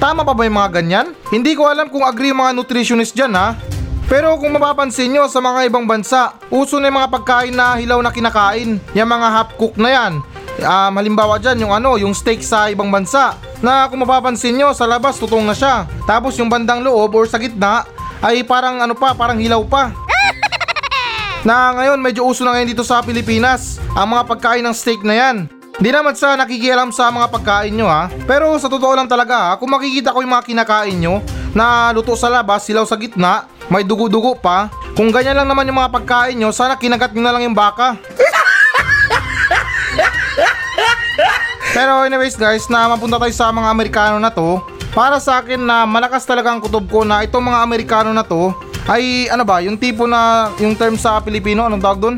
Tama 0.00 0.24
pa 0.24 0.32
ba 0.32 0.48
yung 0.48 0.56
mga 0.56 0.72
ganyan? 0.80 1.06
Hindi 1.28 1.52
ko 1.52 1.68
alam 1.68 1.92
kung 1.92 2.00
agree 2.00 2.32
yung 2.32 2.40
mga 2.40 2.56
nutritionist 2.56 3.12
dyan 3.12 3.36
ha. 3.36 3.73
Pero 4.04 4.36
kung 4.36 4.52
mapapansin 4.52 5.16
nyo 5.16 5.24
sa 5.32 5.40
mga 5.40 5.72
ibang 5.72 5.88
bansa, 5.88 6.36
uso 6.52 6.76
na 6.76 6.92
yung 6.92 6.98
mga 7.00 7.12
pagkain 7.12 7.54
na 7.56 7.80
hilaw 7.80 8.00
na 8.04 8.12
kinakain. 8.12 8.76
Yung 8.92 9.10
mga 9.10 9.28
half 9.32 9.50
cook 9.56 9.74
na 9.80 9.90
yan. 9.90 10.12
Um, 10.60 10.92
halimbawa 10.94 11.40
dyan 11.40 11.66
yung 11.66 11.72
ano, 11.72 11.96
yung 11.96 12.12
steak 12.12 12.44
sa 12.44 12.68
ibang 12.68 12.92
bansa. 12.92 13.34
Na 13.64 13.88
kung 13.88 14.04
mapapansin 14.04 14.60
nyo, 14.60 14.76
sa 14.76 14.84
labas 14.84 15.16
tutong 15.16 15.48
na 15.48 15.56
siya. 15.56 15.88
Tapos 16.04 16.36
yung 16.36 16.52
bandang 16.52 16.84
loob 16.84 17.16
or 17.16 17.24
sa 17.24 17.40
gitna, 17.40 17.88
ay 18.20 18.44
parang 18.44 18.84
ano 18.84 18.92
pa, 18.92 19.16
parang 19.16 19.40
hilaw 19.40 19.64
pa. 19.64 19.92
Na 21.48 21.76
ngayon 21.76 22.00
medyo 22.00 22.24
uso 22.24 22.40
na 22.40 22.56
ngayon 22.56 22.72
dito 22.72 22.80
sa 22.80 23.04
Pilipinas, 23.04 23.76
ang 23.92 24.16
mga 24.16 24.24
pagkain 24.24 24.64
ng 24.64 24.72
steak 24.72 25.04
na 25.04 25.12
yan. 25.12 25.36
Di 25.76 25.92
naman 25.92 26.16
sa 26.16 26.38
nakikialam 26.40 26.88
sa 26.88 27.12
mga 27.12 27.28
pagkain 27.28 27.74
nyo 27.76 27.84
ha. 27.84 28.08
Pero 28.24 28.56
sa 28.56 28.72
totoo 28.72 28.96
lang 28.96 29.10
talaga 29.10 29.52
ha, 29.52 29.58
kung 29.60 29.68
makikita 29.68 30.14
ko 30.14 30.24
yung 30.24 30.32
mga 30.32 30.46
kinakain 30.48 30.96
nyo 30.96 31.20
na 31.52 31.92
luto 31.92 32.16
sa 32.16 32.32
labas, 32.32 32.64
silaw 32.64 32.88
sa 32.88 32.96
gitna, 32.96 33.44
may 33.72 33.84
dugo-dugo 33.84 34.36
pa. 34.36 34.68
Kung 34.94 35.10
ganyan 35.10 35.36
lang 35.38 35.48
naman 35.48 35.66
yung 35.66 35.80
mga 35.80 35.92
pagkain 35.92 36.36
nyo, 36.38 36.54
sana 36.54 36.78
kinagat 36.78 37.12
nyo 37.12 37.22
na 37.24 37.32
lang 37.34 37.42
yung 37.50 37.56
baka. 37.56 37.98
Pero 41.74 42.06
anyways 42.06 42.38
guys, 42.38 42.70
na 42.70 42.86
mapunta 42.86 43.18
tayo 43.18 43.34
sa 43.34 43.50
mga 43.50 43.66
Amerikano 43.66 44.22
na 44.22 44.30
to. 44.30 44.62
Para 44.94 45.18
sa 45.18 45.42
akin 45.42 45.58
na 45.58 45.82
malakas 45.82 46.22
talaga 46.22 46.54
ang 46.54 46.62
kutob 46.62 46.86
ko 46.86 47.02
na 47.02 47.26
itong 47.26 47.50
mga 47.50 47.66
Amerikano 47.66 48.14
na 48.14 48.22
to 48.22 48.54
ay 48.86 49.26
ano 49.32 49.42
ba, 49.42 49.58
yung 49.58 49.74
tipo 49.74 50.06
na 50.06 50.54
yung 50.62 50.78
term 50.78 50.94
sa 50.94 51.18
Pilipino, 51.18 51.66
anong 51.66 51.82
tawag 51.82 51.98
doon? 51.98 52.16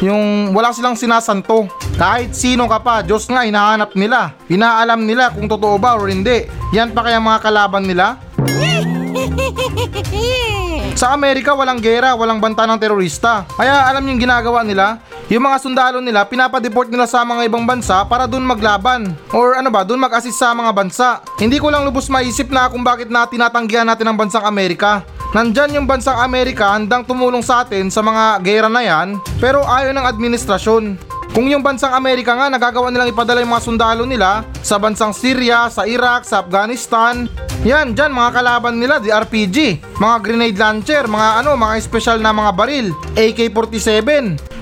Yung 0.00 0.56
wala 0.56 0.72
silang 0.72 0.96
sinasanto. 0.96 1.68
Kahit 2.00 2.32
sino 2.32 2.64
ka 2.64 2.80
pa, 2.80 3.04
Diyos 3.04 3.28
nga 3.28 3.44
hinahanap 3.44 3.92
nila. 3.92 4.32
Inaalam 4.48 5.04
nila 5.04 5.36
kung 5.36 5.52
totoo 5.52 5.76
ba 5.76 6.00
or 6.00 6.08
hindi. 6.08 6.48
Yan 6.72 6.96
pa 6.96 7.04
kaya 7.04 7.20
mga 7.20 7.44
kalaban 7.44 7.84
nila? 7.84 8.16
Sa 10.94 11.10
Amerika 11.10 11.50
walang 11.58 11.82
gera, 11.82 12.14
walang 12.14 12.38
banta 12.38 12.70
ng 12.70 12.78
terorista. 12.78 13.42
Kaya 13.58 13.90
alam 13.90 14.06
yung 14.06 14.14
ginagawa 14.14 14.62
nila, 14.62 15.02
yung 15.26 15.42
mga 15.42 15.58
sundalo 15.58 15.98
nila 15.98 16.22
pinapadeport 16.22 16.86
nila 16.86 17.10
sa 17.10 17.26
mga 17.26 17.50
ibang 17.50 17.66
bansa 17.66 18.06
para 18.06 18.30
doon 18.30 18.46
maglaban. 18.46 19.10
Or 19.34 19.58
ano 19.58 19.74
ba, 19.74 19.82
doon 19.82 19.98
mag-assist 19.98 20.38
sa 20.38 20.54
mga 20.54 20.70
bansa. 20.70 21.18
Hindi 21.34 21.58
ko 21.58 21.74
lang 21.74 21.82
lubos 21.82 22.06
maisip 22.06 22.46
na 22.46 22.70
kung 22.70 22.86
bakit 22.86 23.10
na 23.10 23.26
tinatanggihan 23.26 23.90
natin 23.90 24.06
ang 24.06 24.14
bansang 24.14 24.46
Amerika. 24.46 25.02
Nandyan 25.34 25.82
yung 25.82 25.86
bansang 25.90 26.14
Amerika 26.14 26.78
handang 26.78 27.02
tumulong 27.02 27.42
sa 27.42 27.66
atin 27.66 27.90
sa 27.90 27.98
mga 27.98 28.38
gera 28.46 28.70
na 28.70 28.86
yan, 28.86 29.18
pero 29.42 29.66
ayaw 29.66 29.90
ng 29.90 30.06
administrasyon. 30.06 30.94
Kung 31.34 31.50
yung 31.50 31.66
bansang 31.66 31.90
Amerika 31.90 32.30
nga 32.38 32.46
nagagawa 32.46 32.94
nilang 32.94 33.10
ipadala 33.10 33.42
yung 33.42 33.50
mga 33.50 33.66
sundalo 33.66 34.06
nila 34.06 34.46
sa 34.62 34.78
bansang 34.78 35.10
Syria, 35.10 35.66
sa 35.66 35.82
Iraq, 35.82 36.22
sa 36.22 36.46
Afghanistan, 36.46 37.26
yan, 37.66 37.90
dyan 37.90 38.14
mga 38.14 38.38
kalaban 38.38 38.78
nila, 38.78 39.02
the 39.02 39.10
RPG, 39.10 39.82
mga 39.98 40.16
grenade 40.22 40.54
launcher, 40.54 41.10
mga 41.10 41.42
ano, 41.42 41.58
mga 41.58 41.82
special 41.82 42.22
na 42.22 42.30
mga 42.30 42.54
baril, 42.54 42.86
AK-47. 43.18 43.98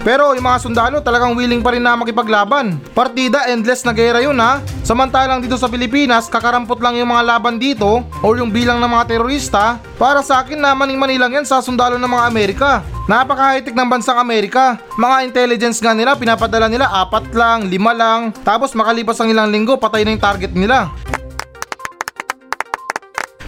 Pero 0.03 0.35
yung 0.35 0.43
mga 0.43 0.59
sundalo 0.59 0.99
talagang 0.99 1.39
willing 1.39 1.63
pa 1.63 1.71
rin 1.71 1.83
na 1.83 1.95
makipaglaban. 1.95 2.75
Partida 2.91 3.47
endless 3.47 3.87
na 3.87 3.95
gera 3.95 4.19
yun 4.19 4.35
ha. 4.43 4.59
Samantalang 4.83 5.39
dito 5.39 5.55
sa 5.55 5.71
Pilipinas, 5.71 6.27
kakarampot 6.27 6.83
lang 6.83 6.99
yung 6.99 7.15
mga 7.15 7.23
laban 7.23 7.55
dito 7.55 8.03
o 8.03 8.27
yung 8.35 8.51
bilang 8.51 8.83
ng 8.83 8.91
mga 8.91 9.15
terorista. 9.15 9.79
Para 10.03 10.19
sa 10.27 10.43
akin 10.43 10.59
na 10.59 10.75
maning-mani 10.75 11.23
lang 11.23 11.39
yan 11.39 11.47
sa 11.47 11.63
sundalo 11.63 12.03
ng 12.03 12.11
mga 12.11 12.25
Amerika. 12.27 12.71
Napaka-high-tech 13.07 13.79
ng 13.79 13.89
bansang 13.91 14.19
Amerika. 14.19 14.79
Mga 14.99 15.17
intelligence 15.31 15.79
nga 15.79 15.95
nila, 15.95 16.19
pinapadala 16.19 16.67
nila 16.67 16.91
apat 16.91 17.31
lang, 17.31 17.71
lima 17.71 17.95
lang. 17.95 18.35
Tapos 18.43 18.75
makalipas 18.75 19.23
ang 19.23 19.31
ilang 19.31 19.55
linggo, 19.55 19.79
patay 19.79 20.03
na 20.03 20.19
yung 20.19 20.23
target 20.23 20.51
nila. 20.51 20.91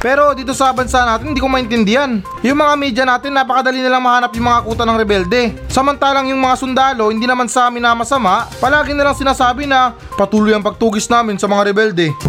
Pero 0.05 0.37
dito 0.37 0.53
sa 0.53 0.69
bansa 0.77 1.01
natin 1.09 1.33
hindi 1.33 1.41
ko 1.41 1.49
maintindihan. 1.49 2.21
Yung 2.45 2.61
mga 2.61 2.75
media 2.77 3.05
natin 3.09 3.33
napakadali 3.33 3.81
nilang 3.81 4.05
mahanap 4.05 4.37
yung 4.37 4.53
mga 4.53 4.61
kuta 4.69 4.85
ng 4.85 5.01
rebelde. 5.01 5.57
Samantalang 5.73 6.29
yung 6.29 6.45
mga 6.45 6.61
sundalo 6.61 7.09
hindi 7.09 7.25
naman 7.25 7.49
sa 7.49 7.73
amin 7.73 7.81
na 7.81 7.97
masama, 7.97 8.45
palagi 8.61 8.93
nilang 8.93 9.17
sinasabi 9.17 9.65
na 9.65 9.97
patuloy 10.21 10.53
ang 10.53 10.61
pagtugis 10.61 11.09
namin 11.09 11.41
sa 11.41 11.49
mga 11.49 11.73
rebelde. 11.73 12.13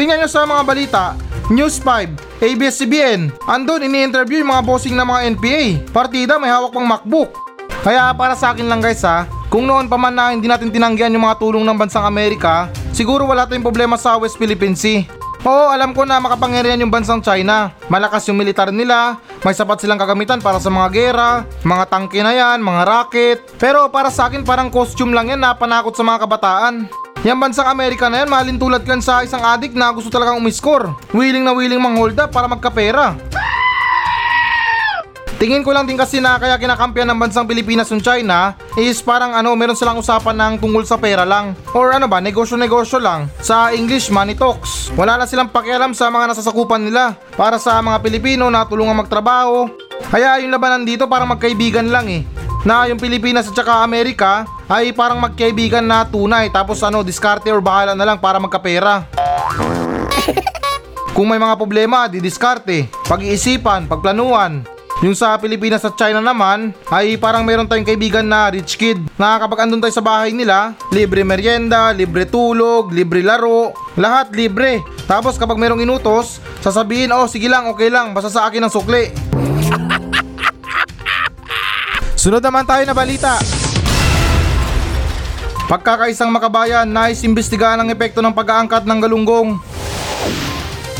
Tingnan 0.00 0.24
nyo 0.24 0.30
sa 0.32 0.48
mga 0.48 0.62
balita, 0.64 1.12
News 1.52 1.76
5, 1.84 2.40
ABS-CBN, 2.40 3.34
andun 3.44 3.84
ini-interview 3.84 4.40
yung 4.40 4.54
mga 4.54 4.64
bossing 4.64 4.96
ng 4.96 5.04
mga 5.04 5.20
NPA. 5.36 5.64
Partida 5.92 6.40
may 6.40 6.48
hawak 6.48 6.72
pang 6.72 6.88
MacBook. 6.88 7.36
Kaya 7.84 8.16
para 8.16 8.32
sa 8.32 8.56
akin 8.56 8.64
lang 8.64 8.80
guys 8.80 9.04
ha, 9.04 9.28
kung 9.48 9.64
noon 9.64 9.88
pa 9.88 9.96
man 9.96 10.12
na 10.12 10.32
hindi 10.32 10.44
natin 10.44 10.68
tinanggihan 10.68 11.12
yung 11.12 11.24
mga 11.24 11.40
tulong 11.40 11.64
ng 11.64 11.76
bansang 11.80 12.04
Amerika, 12.04 12.68
siguro 12.92 13.24
wala 13.24 13.48
tayong 13.48 13.64
problema 13.64 13.96
sa 13.96 14.20
West 14.20 14.36
Philippine 14.36 14.76
Sea. 14.76 15.08
Oo, 15.46 15.70
alam 15.72 15.96
ko 15.96 16.04
na 16.04 16.20
makapangyarihan 16.20 16.82
yung 16.82 16.92
bansang 16.92 17.24
China. 17.24 17.72
Malakas 17.88 18.28
yung 18.28 18.36
militar 18.36 18.68
nila, 18.68 19.16
may 19.46 19.54
sapat 19.56 19.80
silang 19.80 19.96
kagamitan 19.96 20.42
para 20.42 20.58
sa 20.60 20.68
mga 20.68 20.88
gera, 20.92 21.30
mga 21.64 21.84
tangke 21.88 22.20
na 22.20 22.34
yan, 22.34 22.58
mga 22.60 22.82
rocket. 22.84 23.38
Pero 23.56 23.88
para 23.88 24.10
sa 24.12 24.28
akin 24.28 24.44
parang 24.44 24.68
costume 24.68 25.14
lang 25.14 25.32
yan 25.32 25.40
na 25.40 25.54
panakot 25.54 25.94
sa 25.94 26.04
mga 26.04 26.26
kabataan. 26.26 26.74
Yang 27.22 27.38
bansang 27.38 27.70
Amerika 27.70 28.06
na 28.10 28.22
yan, 28.22 28.30
mahalin 28.30 28.58
tulad 28.58 28.82
kan 28.82 29.00
sa 29.00 29.22
isang 29.22 29.42
adik 29.42 29.72
na 29.72 29.90
gusto 29.94 30.10
talagang 30.10 30.38
umiskor. 30.38 30.92
Willing 31.14 31.46
na 31.46 31.54
willing 31.54 31.80
mang 31.80 31.96
hold 31.96 32.18
up 32.18 32.30
para 32.34 32.50
magkapera. 32.50 33.14
Tingin 35.38 35.62
ko 35.62 35.70
lang 35.70 35.86
din 35.86 35.94
kasi 35.94 36.18
na 36.18 36.34
kaya 36.34 36.58
kinakampiyan 36.58 37.14
ng 37.14 37.18
bansang 37.22 37.46
Pilipinas 37.46 37.86
yung 37.94 38.02
China 38.02 38.58
is 38.74 38.98
parang 38.98 39.38
ano, 39.38 39.54
meron 39.54 39.78
silang 39.78 39.94
usapan 39.94 40.34
ng 40.34 40.52
tungkol 40.58 40.82
sa 40.82 40.98
pera 40.98 41.22
lang. 41.22 41.54
Or 41.78 41.94
ano 41.94 42.10
ba, 42.10 42.18
negosyo-negosyo 42.18 42.98
lang. 42.98 43.30
Sa 43.38 43.70
English, 43.70 44.10
money 44.10 44.34
talks. 44.34 44.90
Wala 44.98 45.14
na 45.14 45.30
silang 45.30 45.46
pakialam 45.46 45.94
sa 45.94 46.10
mga 46.10 46.34
nasasakupan 46.34 46.82
nila. 46.82 47.14
Para 47.38 47.54
sa 47.62 47.78
mga 47.78 48.02
Pilipino 48.02 48.50
na 48.50 48.66
tulungan 48.66 48.98
magtrabaho. 48.98 49.70
Kaya 50.10 50.42
yung 50.42 50.50
labanan 50.50 50.82
dito 50.82 51.06
parang 51.06 51.30
magkaibigan 51.30 51.86
lang 51.86 52.10
eh. 52.10 52.26
Na 52.66 52.90
yung 52.90 52.98
Pilipinas 52.98 53.46
at 53.46 53.54
saka 53.54 53.86
Amerika 53.86 54.42
ay 54.66 54.90
parang 54.90 55.22
magkaibigan 55.22 55.86
na 55.86 56.02
tunay 56.02 56.50
tapos 56.50 56.82
ano, 56.82 57.06
diskarte 57.06 57.46
or 57.54 57.62
bahala 57.62 57.94
na 57.94 58.02
lang 58.02 58.18
para 58.18 58.42
magkapera. 58.42 59.06
Kung 61.14 61.30
may 61.30 61.38
mga 61.38 61.54
problema, 61.54 62.10
didiskarte, 62.10 62.90
pag-iisipan, 63.06 63.86
pagplanuan. 63.86 64.77
Yung 64.98 65.14
sa 65.14 65.38
Pilipinas 65.38 65.86
at 65.86 65.94
China 65.94 66.18
naman 66.18 66.74
ay 66.90 67.14
parang 67.14 67.46
meron 67.46 67.70
tayong 67.70 67.86
kaibigan 67.86 68.26
na 68.26 68.50
rich 68.50 68.74
kid 68.74 68.98
na 69.14 69.38
kapag 69.38 69.62
andun 69.62 69.78
tayo 69.78 69.94
sa 69.94 70.02
bahay 70.02 70.34
nila, 70.34 70.74
libre 70.90 71.22
merienda, 71.22 71.94
libre 71.94 72.26
tulog, 72.26 72.90
libre 72.90 73.22
laro, 73.22 73.70
lahat 73.94 74.34
libre. 74.34 74.82
Tapos 75.06 75.38
kapag 75.38 75.54
merong 75.54 75.86
inutos, 75.86 76.42
sasabihin, 76.58 77.14
oh 77.14 77.30
sige 77.30 77.46
lang, 77.46 77.70
okay 77.70 77.86
lang, 77.94 78.10
basta 78.10 78.26
sa 78.26 78.50
akin 78.50 78.66
ang 78.66 78.74
sukli. 78.74 79.14
Sunod 82.18 82.42
naman 82.42 82.66
tayo 82.66 82.82
na 82.82 82.90
balita. 82.90 83.38
Pagkakaisang 85.70 86.34
makabayan, 86.34 86.90
nais 86.90 87.22
imbestigahan 87.22 87.78
ang 87.78 87.86
epekto 87.86 88.18
ng 88.18 88.34
pag-aangkat 88.34 88.82
ng 88.82 88.98
galunggong. 88.98 89.77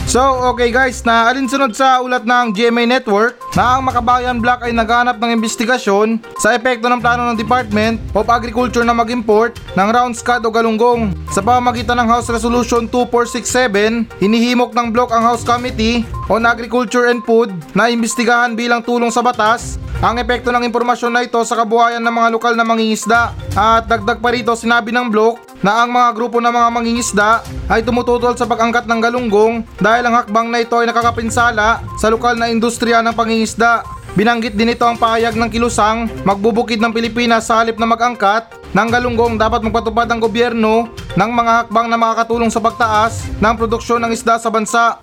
So, 0.08 0.24
okay 0.56 0.72
guys, 0.72 1.04
na 1.04 1.28
alinsunod 1.28 1.76
sa 1.76 2.00
ulat 2.00 2.24
ng 2.24 2.56
GMA 2.56 2.88
Network 2.88 3.36
na 3.52 3.76
ang 3.76 3.84
Makabayan 3.84 4.40
Block 4.40 4.64
ay 4.64 4.72
naghanap 4.72 5.20
ng 5.20 5.36
investigasyon 5.36 6.24
sa 6.40 6.56
epekto 6.56 6.88
ng 6.88 6.96
plano 6.96 7.28
ng 7.28 7.36
Department 7.36 8.00
of 8.16 8.24
Agriculture 8.32 8.88
na 8.88 8.96
mag-import 8.96 9.60
ng 9.76 9.88
round 9.92 10.16
scad 10.16 10.40
o 10.40 10.48
galunggong. 10.48 11.12
Sa 11.28 11.44
pamamagitan 11.44 12.00
ng 12.00 12.08
House 12.08 12.32
Resolution 12.32 12.88
2467, 12.88 14.08
hinihimok 14.16 14.72
ng 14.72 14.96
block 14.96 15.12
ang 15.12 15.28
House 15.28 15.44
Committee 15.44 16.08
on 16.32 16.48
Agriculture 16.48 17.12
and 17.12 17.20
Food 17.28 17.52
na 17.76 17.92
imbestigahan 17.92 18.56
bilang 18.56 18.80
tulong 18.80 19.12
sa 19.12 19.20
batas 19.20 19.76
ang 19.98 20.14
epekto 20.14 20.54
ng 20.54 20.62
impormasyon 20.62 21.10
na 21.10 21.26
ito 21.26 21.42
sa 21.42 21.58
kabuhayan 21.58 21.98
ng 21.98 22.14
mga 22.14 22.28
lokal 22.30 22.54
na 22.54 22.62
mangingisda. 22.62 23.34
At 23.58 23.90
dagdag 23.90 24.22
pa 24.22 24.30
rito 24.30 24.54
sinabi 24.54 24.94
ng 24.94 25.10
block 25.10 25.42
na 25.58 25.82
ang 25.82 25.90
mga 25.90 26.14
grupo 26.14 26.38
ng 26.38 26.54
mga 26.54 26.68
mangingisda 26.70 27.42
ay 27.66 27.82
tumututol 27.82 28.38
sa 28.38 28.46
pag-angkat 28.46 28.86
ng 28.86 29.00
galunggong 29.02 29.66
dahil 29.82 30.06
ang 30.06 30.14
hakbang 30.22 30.54
na 30.54 30.62
ito 30.62 30.78
ay 30.78 30.86
nakakapinsala 30.86 31.82
sa 31.98 32.06
lokal 32.14 32.38
na 32.38 32.46
industriya 32.46 33.02
ng 33.02 33.14
pangingisda. 33.14 33.82
Binanggit 34.14 34.54
din 34.54 34.70
ito 34.70 34.86
ang 34.86 34.98
pahayag 34.98 35.34
ng 35.34 35.50
kilusang 35.50 36.06
magbubukid 36.22 36.78
ng 36.78 36.94
Pilipinas 36.94 37.50
sa 37.50 37.58
halip 37.58 37.78
na 37.78 37.90
mag-angkat 37.90 38.54
ng 38.70 38.88
galunggong 38.90 39.34
dapat 39.34 39.66
magpatupad 39.66 40.06
ang 40.10 40.22
gobyerno 40.22 40.94
ng 41.18 41.30
mga 41.34 41.52
hakbang 41.66 41.86
na 41.90 41.98
makakatulong 41.98 42.50
sa 42.54 42.62
pagtaas 42.62 43.26
ng 43.42 43.54
produksyon 43.58 43.98
ng 44.06 44.14
isda 44.14 44.38
sa 44.38 44.50
bansa. 44.50 45.02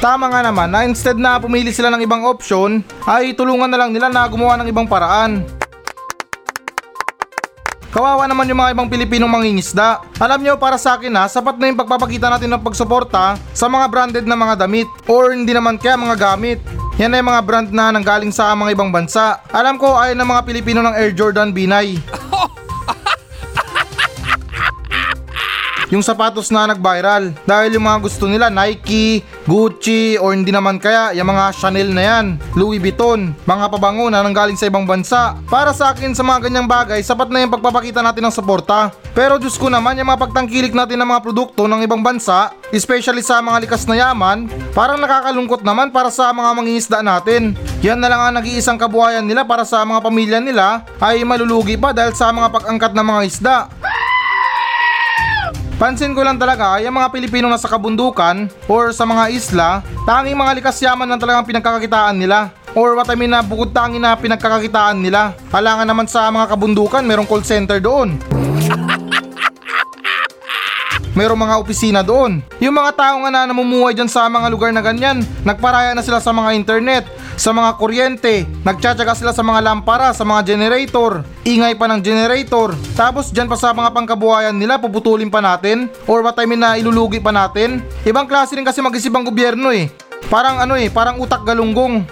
Tama 0.00 0.32
nga 0.32 0.40
naman 0.40 0.72
na 0.72 0.88
instead 0.88 1.20
na 1.20 1.36
pumili 1.36 1.76
sila 1.76 1.92
ng 1.92 2.00
ibang 2.00 2.24
option 2.24 2.80
ay 3.04 3.36
tulungan 3.36 3.68
na 3.68 3.76
lang 3.84 3.92
nila 3.92 4.08
na 4.08 4.24
gumawa 4.24 4.56
ng 4.56 4.72
ibang 4.72 4.88
paraan. 4.88 5.44
Kawawa 7.92 8.24
naman 8.24 8.48
yung 8.48 8.64
mga 8.64 8.72
ibang 8.72 8.88
Pilipinong 8.88 9.28
mangingisda. 9.28 10.00
Alam 10.16 10.40
nyo, 10.40 10.56
para 10.56 10.80
sa 10.80 10.96
akin 10.96 11.12
ha, 11.20 11.28
sapat 11.28 11.60
na 11.60 11.68
yung 11.68 11.76
pagpapakita 11.76 12.32
natin 12.32 12.48
ng 12.48 12.64
pagsuporta 12.64 13.36
sa 13.52 13.66
mga 13.68 13.86
branded 13.92 14.24
na 14.24 14.40
mga 14.40 14.64
damit 14.64 14.88
or 15.04 15.36
hindi 15.36 15.52
naman 15.52 15.76
kaya 15.76 16.00
mga 16.00 16.16
gamit. 16.16 16.64
Yan 16.96 17.12
ay 17.12 17.20
mga 17.20 17.40
brand 17.44 17.68
na 17.68 17.92
nanggaling 17.92 18.32
sa 18.32 18.56
mga 18.56 18.72
ibang 18.72 18.88
bansa. 18.88 19.44
Alam 19.52 19.76
ko 19.76 20.00
ayaw 20.00 20.16
ng 20.16 20.28
mga 20.32 20.42
Pilipino 20.48 20.80
ng 20.80 20.96
Air 20.96 21.12
Jordan 21.12 21.52
Binay. 21.52 22.00
Yung 25.90 26.00
sapatos 26.00 26.48
na 26.48 26.70
nag-viral. 26.70 27.34
Dahil 27.44 27.76
yung 27.76 27.84
mga 27.84 27.98
gusto 28.00 28.30
nila 28.30 28.48
Nike, 28.48 29.26
Gucci, 29.44 30.16
or 30.16 30.32
hindi 30.32 30.54
naman 30.54 30.78
kaya 30.78 31.12
yung 31.18 31.28
mga 31.28 31.54
Chanel 31.58 31.90
na 31.90 32.02
yan, 32.02 32.26
Louis 32.54 32.78
Vuitton, 32.78 33.34
mga 33.44 33.66
pabango 33.68 34.06
na 34.08 34.22
nanggaling 34.22 34.56
sa 34.56 34.70
ibang 34.70 34.86
bansa. 34.86 35.34
Para 35.50 35.74
sa 35.74 35.90
akin 35.90 36.14
sa 36.14 36.22
mga 36.22 36.48
ganyang 36.48 36.70
bagay, 36.70 37.02
sapat 37.02 37.28
na 37.28 37.42
yung 37.42 37.52
pagpapakita 37.52 38.00
natin 38.00 38.30
ng 38.30 38.34
suporta. 38.34 38.94
Pero 39.10 39.42
Diyos 39.42 39.58
ko 39.58 39.66
naman, 39.66 39.98
yung 39.98 40.06
mga 40.06 40.22
pagtangkilik 40.30 40.70
natin 40.70 41.02
ng 41.02 41.10
mga 41.10 41.22
produkto 41.26 41.66
ng 41.66 41.82
ibang 41.82 42.00
bansa, 42.00 42.54
especially 42.70 43.26
sa 43.26 43.42
mga 43.42 43.66
likas 43.66 43.82
na 43.90 43.98
yaman, 43.98 44.46
parang 44.70 45.02
nakakalungkot 45.02 45.66
naman 45.66 45.90
para 45.90 46.14
sa 46.14 46.30
mga 46.30 46.50
mangingisda 46.54 46.98
natin. 47.02 47.58
Yan 47.82 47.98
na 47.98 48.06
lang 48.06 48.20
ang 48.22 48.34
nag-iisang 48.38 48.78
kabuhayan 48.78 49.26
nila 49.26 49.42
para 49.42 49.66
sa 49.66 49.82
mga 49.82 49.98
pamilya 49.98 50.38
nila 50.38 50.86
ay 51.02 51.26
malulugi 51.26 51.74
pa 51.74 51.90
dahil 51.90 52.14
sa 52.14 52.30
mga 52.30 52.54
pag-angkat 52.54 52.92
ng 52.94 53.06
mga 53.06 53.22
isda. 53.26 53.56
Pansin 55.80 56.12
ko 56.12 56.20
lang 56.20 56.36
talaga, 56.36 56.76
yung 56.84 56.92
mga 56.92 57.08
Pilipino 57.08 57.48
na 57.48 57.56
sa 57.56 57.64
kabundukan 57.64 58.52
or 58.68 58.92
sa 58.92 59.08
mga 59.08 59.32
isla, 59.32 59.80
tanging 60.04 60.36
mga 60.36 60.60
likas 60.60 60.76
yaman 60.76 61.08
lang 61.08 61.16
talagang 61.16 61.48
pinagkakakitaan 61.48 62.20
nila. 62.20 62.52
Or 62.76 62.92
what 62.92 63.08
I 63.08 63.16
mean 63.16 63.32
na 63.32 63.40
bukod 63.40 63.72
tanging 63.72 64.04
na 64.04 64.12
pinagkakakitaan 64.12 65.00
nila. 65.00 65.32
Halangan 65.48 65.88
naman 65.88 66.04
sa 66.04 66.28
mga 66.28 66.52
kabundukan, 66.52 67.00
merong 67.00 67.24
call 67.24 67.40
center 67.48 67.80
doon. 67.80 68.20
Merong 71.10 71.42
mga 71.42 71.58
opisina 71.58 72.00
doon. 72.06 72.38
Yung 72.62 72.70
mga 72.70 72.94
tao 72.94 73.18
nga 73.26 73.34
na 73.34 73.50
namumuhay 73.50 73.98
dyan 73.98 74.06
sa 74.06 74.30
mga 74.30 74.46
lugar 74.46 74.70
na 74.70 74.78
ganyan, 74.78 75.26
nagparaya 75.42 75.90
na 75.90 76.06
sila 76.06 76.22
sa 76.22 76.30
mga 76.30 76.54
internet, 76.54 77.02
sa 77.34 77.50
mga 77.50 77.74
kuryente, 77.82 78.46
nagtsatsaga 78.62 79.18
sila 79.18 79.34
sa 79.34 79.42
mga 79.42 79.58
lampara, 79.58 80.14
sa 80.14 80.22
mga 80.22 80.54
generator, 80.54 81.26
ingay 81.42 81.74
pa 81.74 81.90
ng 81.90 81.98
generator. 81.98 82.78
Tapos 82.94 83.34
dyan 83.34 83.50
pa 83.50 83.58
sa 83.58 83.74
mga 83.74 83.90
pangkabuhayan 83.90 84.54
nila, 84.54 84.78
puputulin 84.78 85.34
pa 85.34 85.42
natin, 85.42 85.90
or 86.06 86.22
what 86.22 86.38
I 86.38 86.46
mean 86.46 86.62
na 86.62 86.78
ilulugi 86.78 87.18
pa 87.18 87.34
natin. 87.34 87.82
Ibang 88.06 88.30
klase 88.30 88.54
rin 88.54 88.62
kasi 88.62 88.78
mag-isip 88.78 89.10
gobyerno 89.10 89.74
eh. 89.74 89.90
Parang 90.30 90.62
ano 90.62 90.78
eh, 90.78 90.94
parang 90.94 91.18
utak 91.18 91.42
galunggong. 91.42 92.06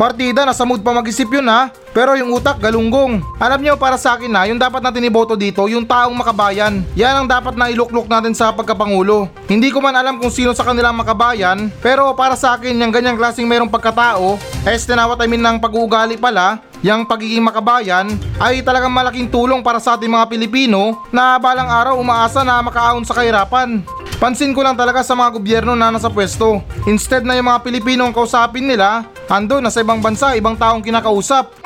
Partida, 0.00 0.48
nasa 0.48 0.64
mood 0.64 0.80
pa 0.80 0.96
mag-isip 0.96 1.28
yun 1.28 1.44
ha. 1.48 1.68
Pero 1.90 2.14
yung 2.14 2.30
utak, 2.30 2.62
galunggong. 2.62 3.18
Alam 3.42 3.60
nyo, 3.60 3.74
para 3.74 3.98
sa 3.98 4.14
akin 4.14 4.30
na, 4.30 4.46
yung 4.46 4.62
dapat 4.62 4.78
natin 4.78 5.04
iboto 5.04 5.34
dito, 5.34 5.66
yung 5.66 5.82
taong 5.82 6.14
makabayan. 6.14 6.86
Yan 6.94 7.24
ang 7.24 7.28
dapat 7.28 7.58
na 7.58 7.66
iluklok 7.66 8.06
natin 8.06 8.30
sa 8.30 8.54
pagkapangulo. 8.54 9.26
Hindi 9.50 9.74
ko 9.74 9.82
man 9.82 9.98
alam 9.98 10.22
kung 10.22 10.30
sino 10.30 10.54
sa 10.54 10.62
kanilang 10.62 10.94
makabayan, 10.94 11.66
pero 11.82 12.14
para 12.14 12.38
sa 12.38 12.54
akin, 12.54 12.78
yung 12.78 12.94
ganyang 12.94 13.18
klaseng 13.18 13.50
mayroong 13.50 13.68
pagkatao, 13.68 14.38
este 14.64 14.94
na 14.94 15.10
what 15.10 15.18
I 15.18 15.26
mean 15.26 15.42
ng 15.42 15.58
pag-uugali 15.58 16.14
pala, 16.14 16.62
yung 16.80 17.04
pagiging 17.04 17.44
makabayan 17.44 18.08
ay 18.40 18.64
talagang 18.64 18.92
malaking 18.92 19.28
tulong 19.28 19.60
para 19.60 19.76
sa 19.76 20.00
ating 20.00 20.08
mga 20.08 20.32
Pilipino 20.32 20.96
na 21.12 21.36
balang 21.36 21.68
araw 21.68 22.00
umaasa 22.00 22.40
na 22.40 22.64
makaahon 22.64 23.04
sa 23.04 23.12
kahirapan. 23.20 23.84
Pansin 24.20 24.52
ko 24.52 24.60
lang 24.60 24.76
talaga 24.76 25.00
sa 25.00 25.16
mga 25.16 25.32
gobyerno 25.32 25.72
na 25.72 25.88
nasa 25.88 26.12
pwesto. 26.12 26.60
Instead 26.84 27.24
na 27.24 27.40
yung 27.40 27.48
mga 27.48 27.64
Pilipino 27.64 28.04
ang 28.04 28.12
kausapin 28.12 28.68
nila, 28.68 29.08
ando 29.24 29.64
nasa 29.64 29.80
ibang 29.80 29.96
bansa, 29.96 30.36
ibang 30.36 30.60
taong 30.60 30.84
kinakausap. 30.84 31.56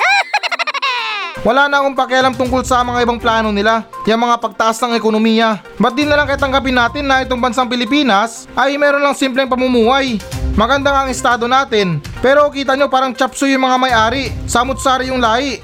Wala 1.47 1.67
na 1.67 1.83
akong 1.83 1.99
pakialam 1.99 2.31
tungkol 2.31 2.63
sa 2.63 2.79
mga 2.79 3.03
ibang 3.03 3.19
plano 3.19 3.51
nila, 3.51 3.83
yung 4.07 4.23
mga 4.23 4.39
pagtaas 4.39 4.79
ng 4.79 4.95
ekonomiya. 4.95 5.67
Ba't 5.75 5.99
di 5.99 6.07
na 6.07 6.15
lang 6.15 6.31
kaya 6.31 6.39
tanggapin 6.39 6.79
natin 6.79 7.03
na 7.11 7.27
itong 7.27 7.43
bansang 7.43 7.67
Pilipinas 7.67 8.47
ay 8.55 8.79
meron 8.79 9.03
lang 9.03 9.19
simpleng 9.19 9.51
pamumuhay. 9.51 10.15
Maganda 10.55 10.95
nga 10.95 11.03
ang 11.03 11.11
estado 11.11 11.51
natin, 11.51 11.99
pero 12.23 12.47
kita 12.47 12.79
nyo 12.79 12.87
parang 12.87 13.11
chapso 13.11 13.43
yung 13.43 13.67
mga 13.67 13.77
may-ari, 13.83 14.31
samut-sari 14.47 15.11
yung 15.11 15.19
lahi. 15.19 15.59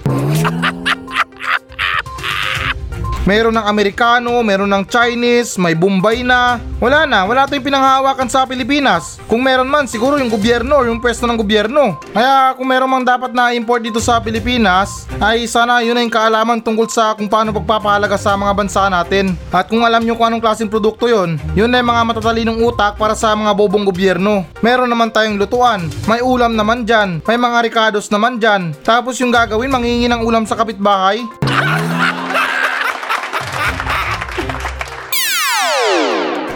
Meron 3.22 3.54
ng 3.54 3.70
Amerikano, 3.70 4.42
meron 4.42 4.74
ng 4.74 4.82
Chinese, 4.90 5.62
may 5.62 5.78
Bombay 5.78 6.26
na. 6.26 6.58
Wala 6.82 7.06
na, 7.06 7.22
wala 7.22 7.46
tayong 7.46 7.70
pinanghahawakan 7.70 8.26
sa 8.26 8.50
Pilipinas. 8.50 9.22
Kung 9.30 9.46
meron 9.46 9.70
man, 9.70 9.86
siguro 9.86 10.18
yung 10.18 10.34
gobyerno 10.34 10.82
or 10.82 10.90
yung 10.90 10.98
pwesto 10.98 11.30
ng 11.30 11.38
gobyerno. 11.38 12.02
Kaya 12.18 12.58
kung 12.58 12.66
meron 12.66 12.90
mang 12.90 13.06
dapat 13.06 13.30
na 13.30 13.54
import 13.54 13.86
dito 13.86 14.02
sa 14.02 14.18
Pilipinas, 14.18 15.06
ay 15.22 15.46
sana 15.46 15.86
yun 15.86 15.94
na 15.94 16.02
yung 16.02 16.10
kaalaman 16.10 16.66
tungkol 16.66 16.90
sa 16.90 17.14
kung 17.14 17.30
paano 17.30 17.54
pagpapahalaga 17.54 18.18
sa 18.18 18.34
mga 18.34 18.58
bansa 18.58 18.90
natin. 18.90 19.38
At 19.54 19.70
kung 19.70 19.86
alam 19.86 20.02
nyo 20.02 20.18
kung 20.18 20.34
anong 20.34 20.42
klaseng 20.42 20.74
produkto 20.74 21.06
yon, 21.06 21.38
yun 21.54 21.70
na 21.70 21.78
yung 21.78 21.94
mga 21.94 22.02
matatalinong 22.10 22.58
utak 22.66 22.98
para 22.98 23.14
sa 23.14 23.38
mga 23.38 23.54
bobong 23.54 23.86
gobyerno. 23.86 24.50
Meron 24.66 24.90
naman 24.90 25.14
tayong 25.14 25.38
lutuan, 25.38 25.86
may 26.10 26.26
ulam 26.26 26.58
naman 26.58 26.90
dyan, 26.90 27.22
may 27.30 27.38
mga 27.38 27.70
ricados 27.70 28.10
naman 28.10 28.42
dyan. 28.42 28.74
Tapos 28.82 29.22
yung 29.22 29.30
gagawin, 29.30 29.70
mangingi 29.70 30.10
ng 30.10 30.26
ulam 30.26 30.50
sa 30.50 30.58
kapitbahay. 30.58 31.22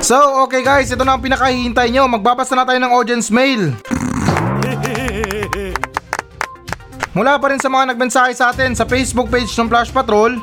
So, 0.05 0.45
okay 0.45 0.61
guys, 0.61 0.93
ito 0.93 1.01
na 1.01 1.17
ang 1.17 1.23
pinakahihintay 1.25 1.89
nyo. 1.89 2.05
Magbabasa 2.05 2.53
na 2.53 2.61
tayo 2.61 2.77
ng 2.77 2.93
audience 2.93 3.33
mail. 3.33 3.73
Mula 7.17 7.41
pa 7.41 7.49
rin 7.49 7.57
sa 7.57 7.73
mga 7.73 7.89
nagmensahe 7.89 8.29
sa 8.37 8.53
atin 8.53 8.77
sa 8.77 8.85
Facebook 8.85 9.33
page 9.33 9.49
ng 9.57 9.65
Flash 9.65 9.89
Patrol. 9.89 10.37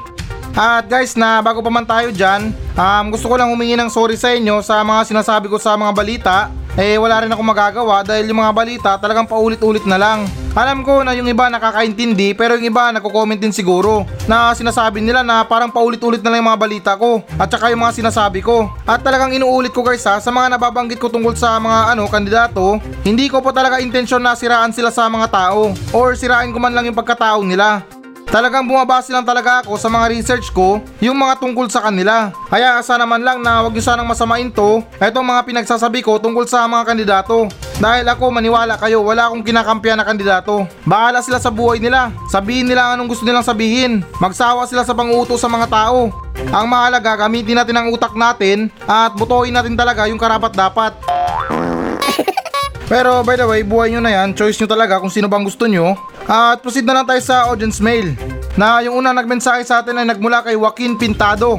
At 0.59 0.91
guys, 0.91 1.15
na 1.15 1.39
bago 1.39 1.63
pa 1.63 1.71
man 1.71 1.87
tayo 1.87 2.11
dyan, 2.11 2.51
um, 2.75 3.05
gusto 3.15 3.31
ko 3.31 3.39
lang 3.39 3.55
humingi 3.55 3.79
ng 3.79 3.87
sorry 3.87 4.19
sa 4.19 4.35
inyo 4.35 4.67
sa 4.67 4.83
mga 4.83 5.07
sinasabi 5.07 5.47
ko 5.47 5.63
sa 5.63 5.79
mga 5.79 5.93
balita. 5.95 6.51
Eh, 6.73 6.97
wala 6.97 7.21
rin 7.21 7.29
ako 7.29 7.43
magagawa 7.45 8.01
dahil 8.01 8.33
yung 8.33 8.41
mga 8.41 8.57
balita 8.57 8.91
talagang 8.97 9.29
paulit-ulit 9.29 9.85
na 9.85 10.01
lang. 10.01 10.25
Alam 10.57 10.81
ko 10.81 11.05
na 11.05 11.13
yung 11.13 11.29
iba 11.29 11.53
nakakaintindi 11.53 12.33
pero 12.33 12.57
yung 12.57 12.73
iba 12.73 12.93
nagko-comment 12.93 13.41
din 13.41 13.53
siguro 13.53 14.09
na 14.25 14.57
sinasabi 14.57 15.05
nila 15.05 15.21
na 15.21 15.45
parang 15.45 15.69
paulit-ulit 15.69 16.25
na 16.25 16.33
lang 16.33 16.45
yung 16.45 16.51
mga 16.53 16.61
balita 16.61 16.93
ko 16.97 17.21
at 17.37 17.49
saka 17.53 17.73
yung 17.73 17.85
mga 17.85 18.01
sinasabi 18.01 18.41
ko. 18.41 18.73
At 18.89 19.05
talagang 19.05 19.37
inuulit 19.37 19.73
ko 19.73 19.85
guys 19.85 20.05
ha 20.09 20.17
sa 20.17 20.33
mga 20.33 20.57
nababanggit 20.57 20.97
ko 20.97 21.13
tungkol 21.13 21.37
sa 21.37 21.61
mga 21.61 21.93
ano 21.93 22.09
kandidato, 22.09 22.81
hindi 23.05 23.29
ko 23.29 23.45
po 23.45 23.53
talaga 23.53 23.77
intensyon 23.81 24.25
na 24.25 24.33
siraan 24.33 24.73
sila 24.73 24.89
sa 24.89 25.13
mga 25.13 25.29
tao 25.29 25.77
or 25.93 26.17
sirain 26.17 26.53
ko 26.53 26.61
man 26.61 26.73
lang 26.73 26.89
yung 26.89 26.97
pagkatao 26.97 27.45
nila. 27.45 27.85
Talagang 28.33 28.65
bumabase 28.65 29.13
lang 29.13 29.29
talaga 29.29 29.61
ako 29.61 29.77
sa 29.77 29.93
mga 29.93 30.09
research 30.09 30.57
ko 30.57 30.81
yung 31.05 31.21
mga 31.21 31.37
tungkol 31.37 31.69
sa 31.69 31.85
kanila. 31.85 32.33
Kaya 32.49 32.81
asa 32.81 32.97
naman 32.97 33.21
lang 33.21 33.45
na 33.45 33.61
wag 33.61 33.77
nyo 33.77 33.85
sanang 33.85 34.09
masamain 34.09 34.49
to 34.49 34.81
itong 34.97 35.29
mga 35.29 35.45
pinagsasabi 35.45 36.01
ko 36.01 36.17
tungkol 36.17 36.49
sa 36.49 36.65
mga 36.65 36.89
kandidato. 36.89 37.53
Dahil 37.77 38.09
ako 38.09 38.33
maniwala 38.33 38.81
kayo 38.81 39.05
wala 39.05 39.29
akong 39.29 39.45
kinakampiyan 39.45 40.01
na 40.01 40.09
kandidato. 40.09 40.65
Bahala 40.89 41.21
sila 41.21 41.37
sa 41.37 41.53
buhay 41.53 41.77
nila. 41.77 42.09
Sabihin 42.33 42.73
nila 42.73 42.97
anong 42.97 43.13
gusto 43.13 43.29
nilang 43.29 43.45
sabihin. 43.45 44.01
Magsawa 44.17 44.65
sila 44.65 44.81
sa 44.81 44.97
panguto 44.97 45.37
sa 45.37 45.53
mga 45.53 45.69
tao. 45.69 46.09
Ang 46.33 46.67
mahalaga 46.73 47.29
gamitin 47.29 47.61
natin 47.61 47.77
ang 47.77 47.93
utak 47.93 48.17
natin 48.17 48.73
at 48.89 49.13
butuin 49.13 49.53
natin 49.53 49.77
talaga 49.77 50.09
yung 50.09 50.17
karapat 50.17 50.57
dapat. 50.57 50.97
Pero 52.93 53.21
by 53.21 53.37
the 53.37 53.45
way, 53.45 53.61
buhay 53.61 53.93
nyo 53.93 54.01
na 54.01 54.25
yan, 54.25 54.33
choice 54.33 54.57
nyo 54.57 54.69
talaga 54.73 54.97
kung 55.05 55.13
sino 55.13 55.29
bang 55.29 55.45
gusto 55.45 55.69
nyo. 55.69 56.12
At 56.31 56.63
proceed 56.63 56.87
na 56.87 57.01
lang 57.01 57.07
tayo 57.09 57.23
sa 57.23 57.51
audience 57.51 57.83
mail. 57.83 58.15
Na 58.55 58.85
yung 58.85 59.03
unang 59.03 59.17
nagmensahe 59.17 59.65
sa 59.67 59.83
atin 59.83 59.99
ay 59.99 60.07
nagmula 60.07 60.45
kay 60.45 60.55
Joaquin 60.55 60.95
Pintado. 60.95 61.59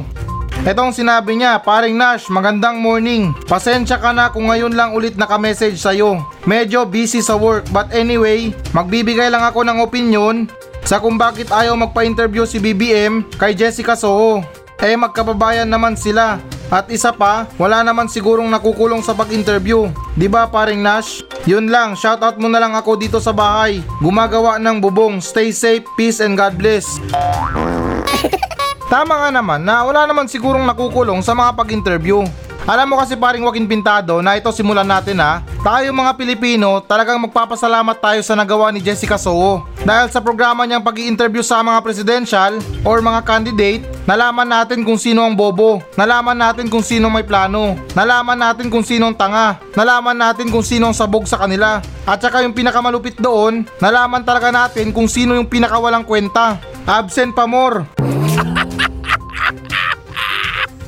Etong 0.64 0.96
sinabi 0.96 1.36
niya, 1.36 1.60
paring 1.60 1.92
Nash, 1.92 2.32
magandang 2.32 2.80
morning. 2.80 3.36
Pasensya 3.44 4.00
ka 4.00 4.16
na 4.16 4.32
kung 4.32 4.48
ngayon 4.48 4.72
lang 4.72 4.96
ulit 4.96 5.12
naka-message 5.12 5.76
sa'yo. 5.76 6.24
Medyo 6.48 6.88
busy 6.88 7.20
sa 7.20 7.36
work, 7.36 7.68
but 7.68 7.92
anyway, 7.92 8.48
magbibigay 8.72 9.28
lang 9.28 9.44
ako 9.44 9.60
ng 9.60 9.84
opinion 9.84 10.48
sa 10.80 10.96
kung 10.96 11.20
bakit 11.20 11.52
ayaw 11.52 11.76
magpa-interview 11.76 12.48
si 12.48 12.56
BBM 12.56 13.28
kay 13.36 13.52
Jessica 13.52 13.92
Soho. 13.92 14.40
Eh 14.80 14.96
magkababayan 14.96 15.68
naman 15.68 16.00
sila. 16.00 16.40
At 16.74 16.90
isa 16.90 17.14
pa, 17.14 17.46
wala 17.54 17.86
naman 17.86 18.10
sigurong 18.10 18.50
nakukulong 18.50 18.98
sa 18.98 19.14
pag-interview. 19.14 19.94
'Di 20.18 20.26
ba 20.26 20.50
paring 20.50 20.82
Nash? 20.82 21.22
Yun 21.46 21.70
lang, 21.70 21.94
shoutout 21.94 22.34
mo 22.42 22.50
na 22.50 22.58
lang 22.58 22.74
ako 22.74 22.98
dito 22.98 23.22
sa 23.22 23.30
bahay. 23.30 23.78
Gumagawa 24.02 24.58
ng 24.58 24.82
bubong. 24.82 25.22
Stay 25.22 25.54
safe, 25.54 25.86
peace 25.94 26.18
and 26.18 26.34
God 26.34 26.58
bless. 26.58 26.98
Tama 28.90 29.14
nga 29.22 29.30
naman 29.30 29.62
na 29.62 29.86
wala 29.86 30.02
naman 30.02 30.26
sigurong 30.26 30.66
nakukulong 30.66 31.22
sa 31.22 31.30
mga 31.38 31.54
pag-interview. 31.54 32.26
Alam 32.64 32.88
mo 32.88 32.94
kasi 32.96 33.12
paring 33.12 33.44
Joaquin 33.44 33.68
Pintado 33.68 34.24
na 34.24 34.40
ito 34.40 34.48
simulan 34.48 34.88
natin 34.88 35.20
ha. 35.20 35.44
Tayo 35.60 35.92
mga 35.92 36.16
Pilipino 36.16 36.80
talagang 36.80 37.20
magpapasalamat 37.20 38.00
tayo 38.00 38.20
sa 38.24 38.32
nagawa 38.32 38.72
ni 38.72 38.80
Jessica 38.80 39.20
Soho. 39.20 39.68
Dahil 39.84 40.08
sa 40.08 40.24
programa 40.24 40.64
niyang 40.64 40.80
pag 40.80 40.96
interview 40.96 41.44
sa 41.44 41.60
mga 41.60 41.84
presidential 41.84 42.56
or 42.80 43.04
mga 43.04 43.20
candidate, 43.28 43.84
nalaman 44.08 44.48
natin 44.48 44.80
kung 44.80 44.96
sino 44.96 45.28
ang 45.28 45.36
bobo. 45.36 45.84
Nalaman 46.00 46.40
natin 46.40 46.72
kung 46.72 46.80
sino 46.80 47.12
may 47.12 47.20
plano. 47.20 47.76
Nalaman 47.92 48.40
natin 48.40 48.72
kung 48.72 48.80
sino 48.80 49.12
ang 49.12 49.16
tanga. 49.16 49.60
Nalaman 49.76 50.16
natin 50.16 50.48
kung 50.48 50.64
sino 50.64 50.88
ang 50.88 50.96
sabog 50.96 51.28
sa 51.28 51.36
kanila. 51.36 51.84
At 52.08 52.24
saka 52.24 52.40
yung 52.48 52.56
pinakamalupit 52.56 53.20
doon, 53.20 53.68
nalaman 53.76 54.24
talaga 54.24 54.48
natin 54.48 54.88
kung 54.88 55.04
sino 55.04 55.36
yung 55.36 55.52
pinakawalang 55.52 56.08
kwenta. 56.08 56.56
Absent 56.88 57.36
pa 57.36 57.44
more. 57.44 57.84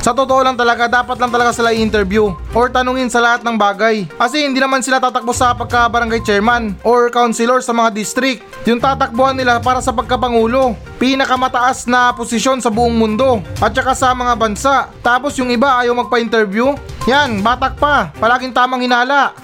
Sa 0.07 0.14
totoo 0.14 0.38
lang 0.38 0.55
talaga, 0.55 0.87
dapat 0.87 1.19
lang 1.19 1.35
talaga 1.35 1.51
sila 1.51 1.75
i-interview 1.75 2.31
or 2.55 2.71
tanungin 2.71 3.11
sa 3.11 3.19
lahat 3.19 3.42
ng 3.42 3.59
bagay. 3.59 4.07
Kasi 4.07 4.47
hindi 4.47 4.62
naman 4.62 4.79
sila 4.79 5.03
tatakbo 5.03 5.35
sa 5.35 5.51
pagka-barangay 5.51 6.23
chairman 6.23 6.79
or 6.87 7.11
councilor 7.11 7.59
sa 7.59 7.75
mga 7.75 7.90
district. 7.90 8.47
Yung 8.71 8.79
tatakbuhan 8.79 9.35
nila 9.35 9.59
para 9.59 9.83
sa 9.83 9.90
pagkapangulo. 9.90 10.79
Pinakamataas 11.03 11.90
na 11.90 12.14
posisyon 12.14 12.62
sa 12.62 12.71
buong 12.71 12.95
mundo 12.95 13.42
at 13.59 13.75
saka 13.75 13.99
sa 13.99 14.14
mga 14.14 14.38
bansa. 14.38 14.95
Tapos 15.03 15.35
yung 15.42 15.51
iba 15.51 15.83
ayaw 15.83 15.99
magpa-interview. 15.99 16.79
Yan, 17.11 17.42
batak 17.42 17.75
pa. 17.75 18.14
Palaging 18.23 18.55
tamang 18.55 18.87
hinala. 18.87 19.35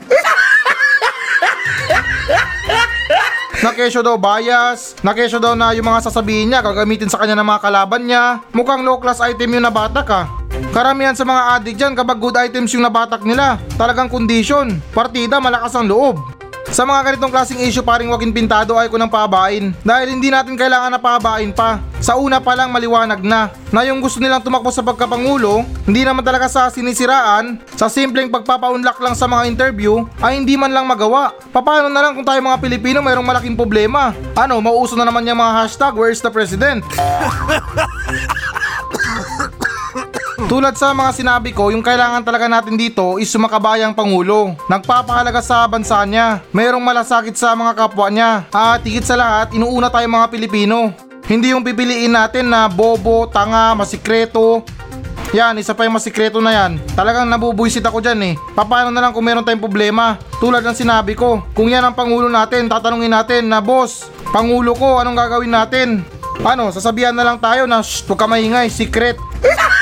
Nakesyo 3.62 4.02
daw 4.02 4.18
bias, 4.18 4.98
nakesyo 5.06 5.38
daw 5.38 5.54
na 5.54 5.70
yung 5.70 5.86
mga 5.86 6.10
sasabihin 6.10 6.50
niya 6.50 6.66
gagamitin 6.66 7.06
sa 7.06 7.18
kanya 7.18 7.38
ng 7.38 7.46
mga 7.46 7.62
kalaban 7.62 8.02
niya. 8.06 8.42
Mukhang 8.54 8.82
low 8.82 8.98
class 8.98 9.22
item 9.22 9.58
yung 9.58 9.66
nabatak 9.66 10.06
ah. 10.10 10.41
Karamihan 10.70 11.18
sa 11.18 11.26
mga 11.26 11.42
addict 11.58 11.78
dyan 11.82 11.94
kapag 11.98 12.22
good 12.22 12.38
items 12.38 12.70
yung 12.70 12.86
nabatak 12.86 13.26
nila, 13.26 13.58
talagang 13.74 14.06
condition, 14.06 14.78
partida 14.94 15.42
malakas 15.42 15.74
ang 15.74 15.90
loob. 15.90 16.22
Sa 16.72 16.88
mga 16.88 17.04
ganitong 17.04 17.28
klaseng 17.28 17.60
issue 17.60 17.84
paring 17.84 18.08
Joaquin 18.08 18.32
Pintado 18.32 18.80
ay 18.80 18.88
ko 18.88 18.96
nang 18.96 19.12
pahabain 19.12 19.76
dahil 19.84 20.16
hindi 20.16 20.32
natin 20.32 20.56
kailangan 20.56 20.88
na 20.88 20.96
pahabain 20.96 21.52
pa. 21.52 21.84
Sa 22.00 22.16
una 22.16 22.40
pa 22.40 22.56
lang 22.56 22.72
maliwanag 22.72 23.20
na 23.20 23.52
na 23.68 23.84
yung 23.84 24.00
gusto 24.00 24.16
nilang 24.16 24.40
tumakbo 24.40 24.72
sa 24.72 24.80
pagkapangulo, 24.80 25.68
hindi 25.84 26.00
naman 26.00 26.24
talaga 26.24 26.48
sa 26.48 26.72
sinisiraan, 26.72 27.60
sa 27.76 27.92
simpleng 27.92 28.32
pagpapaunlak 28.32 28.96
lang 29.04 29.12
sa 29.12 29.28
mga 29.28 29.52
interview 29.52 30.08
ay 30.24 30.40
hindi 30.40 30.56
man 30.56 30.72
lang 30.72 30.88
magawa. 30.88 31.36
Paano 31.52 31.92
na 31.92 32.00
lang 32.08 32.16
kung 32.16 32.24
tayo 32.24 32.40
mga 32.40 32.64
Pilipino 32.64 33.04
mayroong 33.04 33.28
malaking 33.28 33.52
problema? 33.52 34.16
Ano, 34.32 34.56
mauuso 34.64 34.96
na 34.96 35.04
naman 35.04 35.28
yung 35.28 35.44
mga 35.44 35.52
hashtag 35.68 35.92
where's 35.92 36.24
the 36.24 36.32
president? 36.32 36.80
Tulad 40.50 40.74
sa 40.74 40.90
mga 40.90 41.14
sinabi 41.14 41.54
ko, 41.54 41.70
yung 41.70 41.84
kailangan 41.84 42.26
talaga 42.26 42.50
natin 42.50 42.74
dito 42.74 43.18
is 43.22 43.30
sumakabayang 43.30 43.94
pangulo. 43.94 44.58
Nagpapahalaga 44.66 45.38
sa 45.38 45.62
bansa 45.70 46.02
niya. 46.02 46.42
Mayroong 46.50 46.82
malasakit 46.82 47.38
sa 47.38 47.54
mga 47.54 47.78
kapwa 47.78 48.10
niya. 48.10 48.42
At 48.50 48.82
higit 48.82 49.06
sa 49.06 49.14
lahat, 49.14 49.54
inuuna 49.54 49.86
tayo 49.86 50.06
mga 50.10 50.30
Pilipino. 50.34 50.90
Hindi 51.30 51.54
yung 51.54 51.62
pipiliin 51.62 52.10
natin 52.10 52.50
na 52.50 52.66
bobo, 52.66 53.30
tanga, 53.30 53.72
masikreto. 53.78 54.66
Yan, 55.32 55.56
isa 55.56 55.72
pa 55.72 55.86
yung 55.86 55.96
masikreto 55.96 56.42
na 56.42 56.52
yan. 56.52 56.82
Talagang 56.92 57.24
nabubuisit 57.24 57.86
ako 57.86 58.02
dyan 58.02 58.20
eh. 58.20 58.34
Paano 58.52 58.90
na 58.90 59.00
lang 59.00 59.14
kung 59.14 59.24
meron 59.24 59.46
tayong 59.46 59.62
problema? 59.62 60.18
Tulad 60.42 60.60
ng 60.60 60.76
sinabi 60.76 61.16
ko, 61.16 61.40
kung 61.56 61.70
yan 61.70 61.86
ang 61.86 61.96
pangulo 61.96 62.26
natin, 62.26 62.68
tatanungin 62.68 63.14
natin 63.14 63.48
na 63.48 63.62
boss, 63.62 64.10
pangulo 64.34 64.76
ko, 64.76 65.00
anong 65.00 65.16
gagawin 65.16 65.54
natin? 65.54 65.88
Ano, 66.42 66.68
sasabihan 66.74 67.14
na 67.16 67.24
lang 67.24 67.38
tayo 67.40 67.64
na 67.64 67.80
shh, 67.80 68.04
huwag 68.04 68.20
ka 68.20 68.26
maingay, 68.28 68.68
secret. 68.68 69.16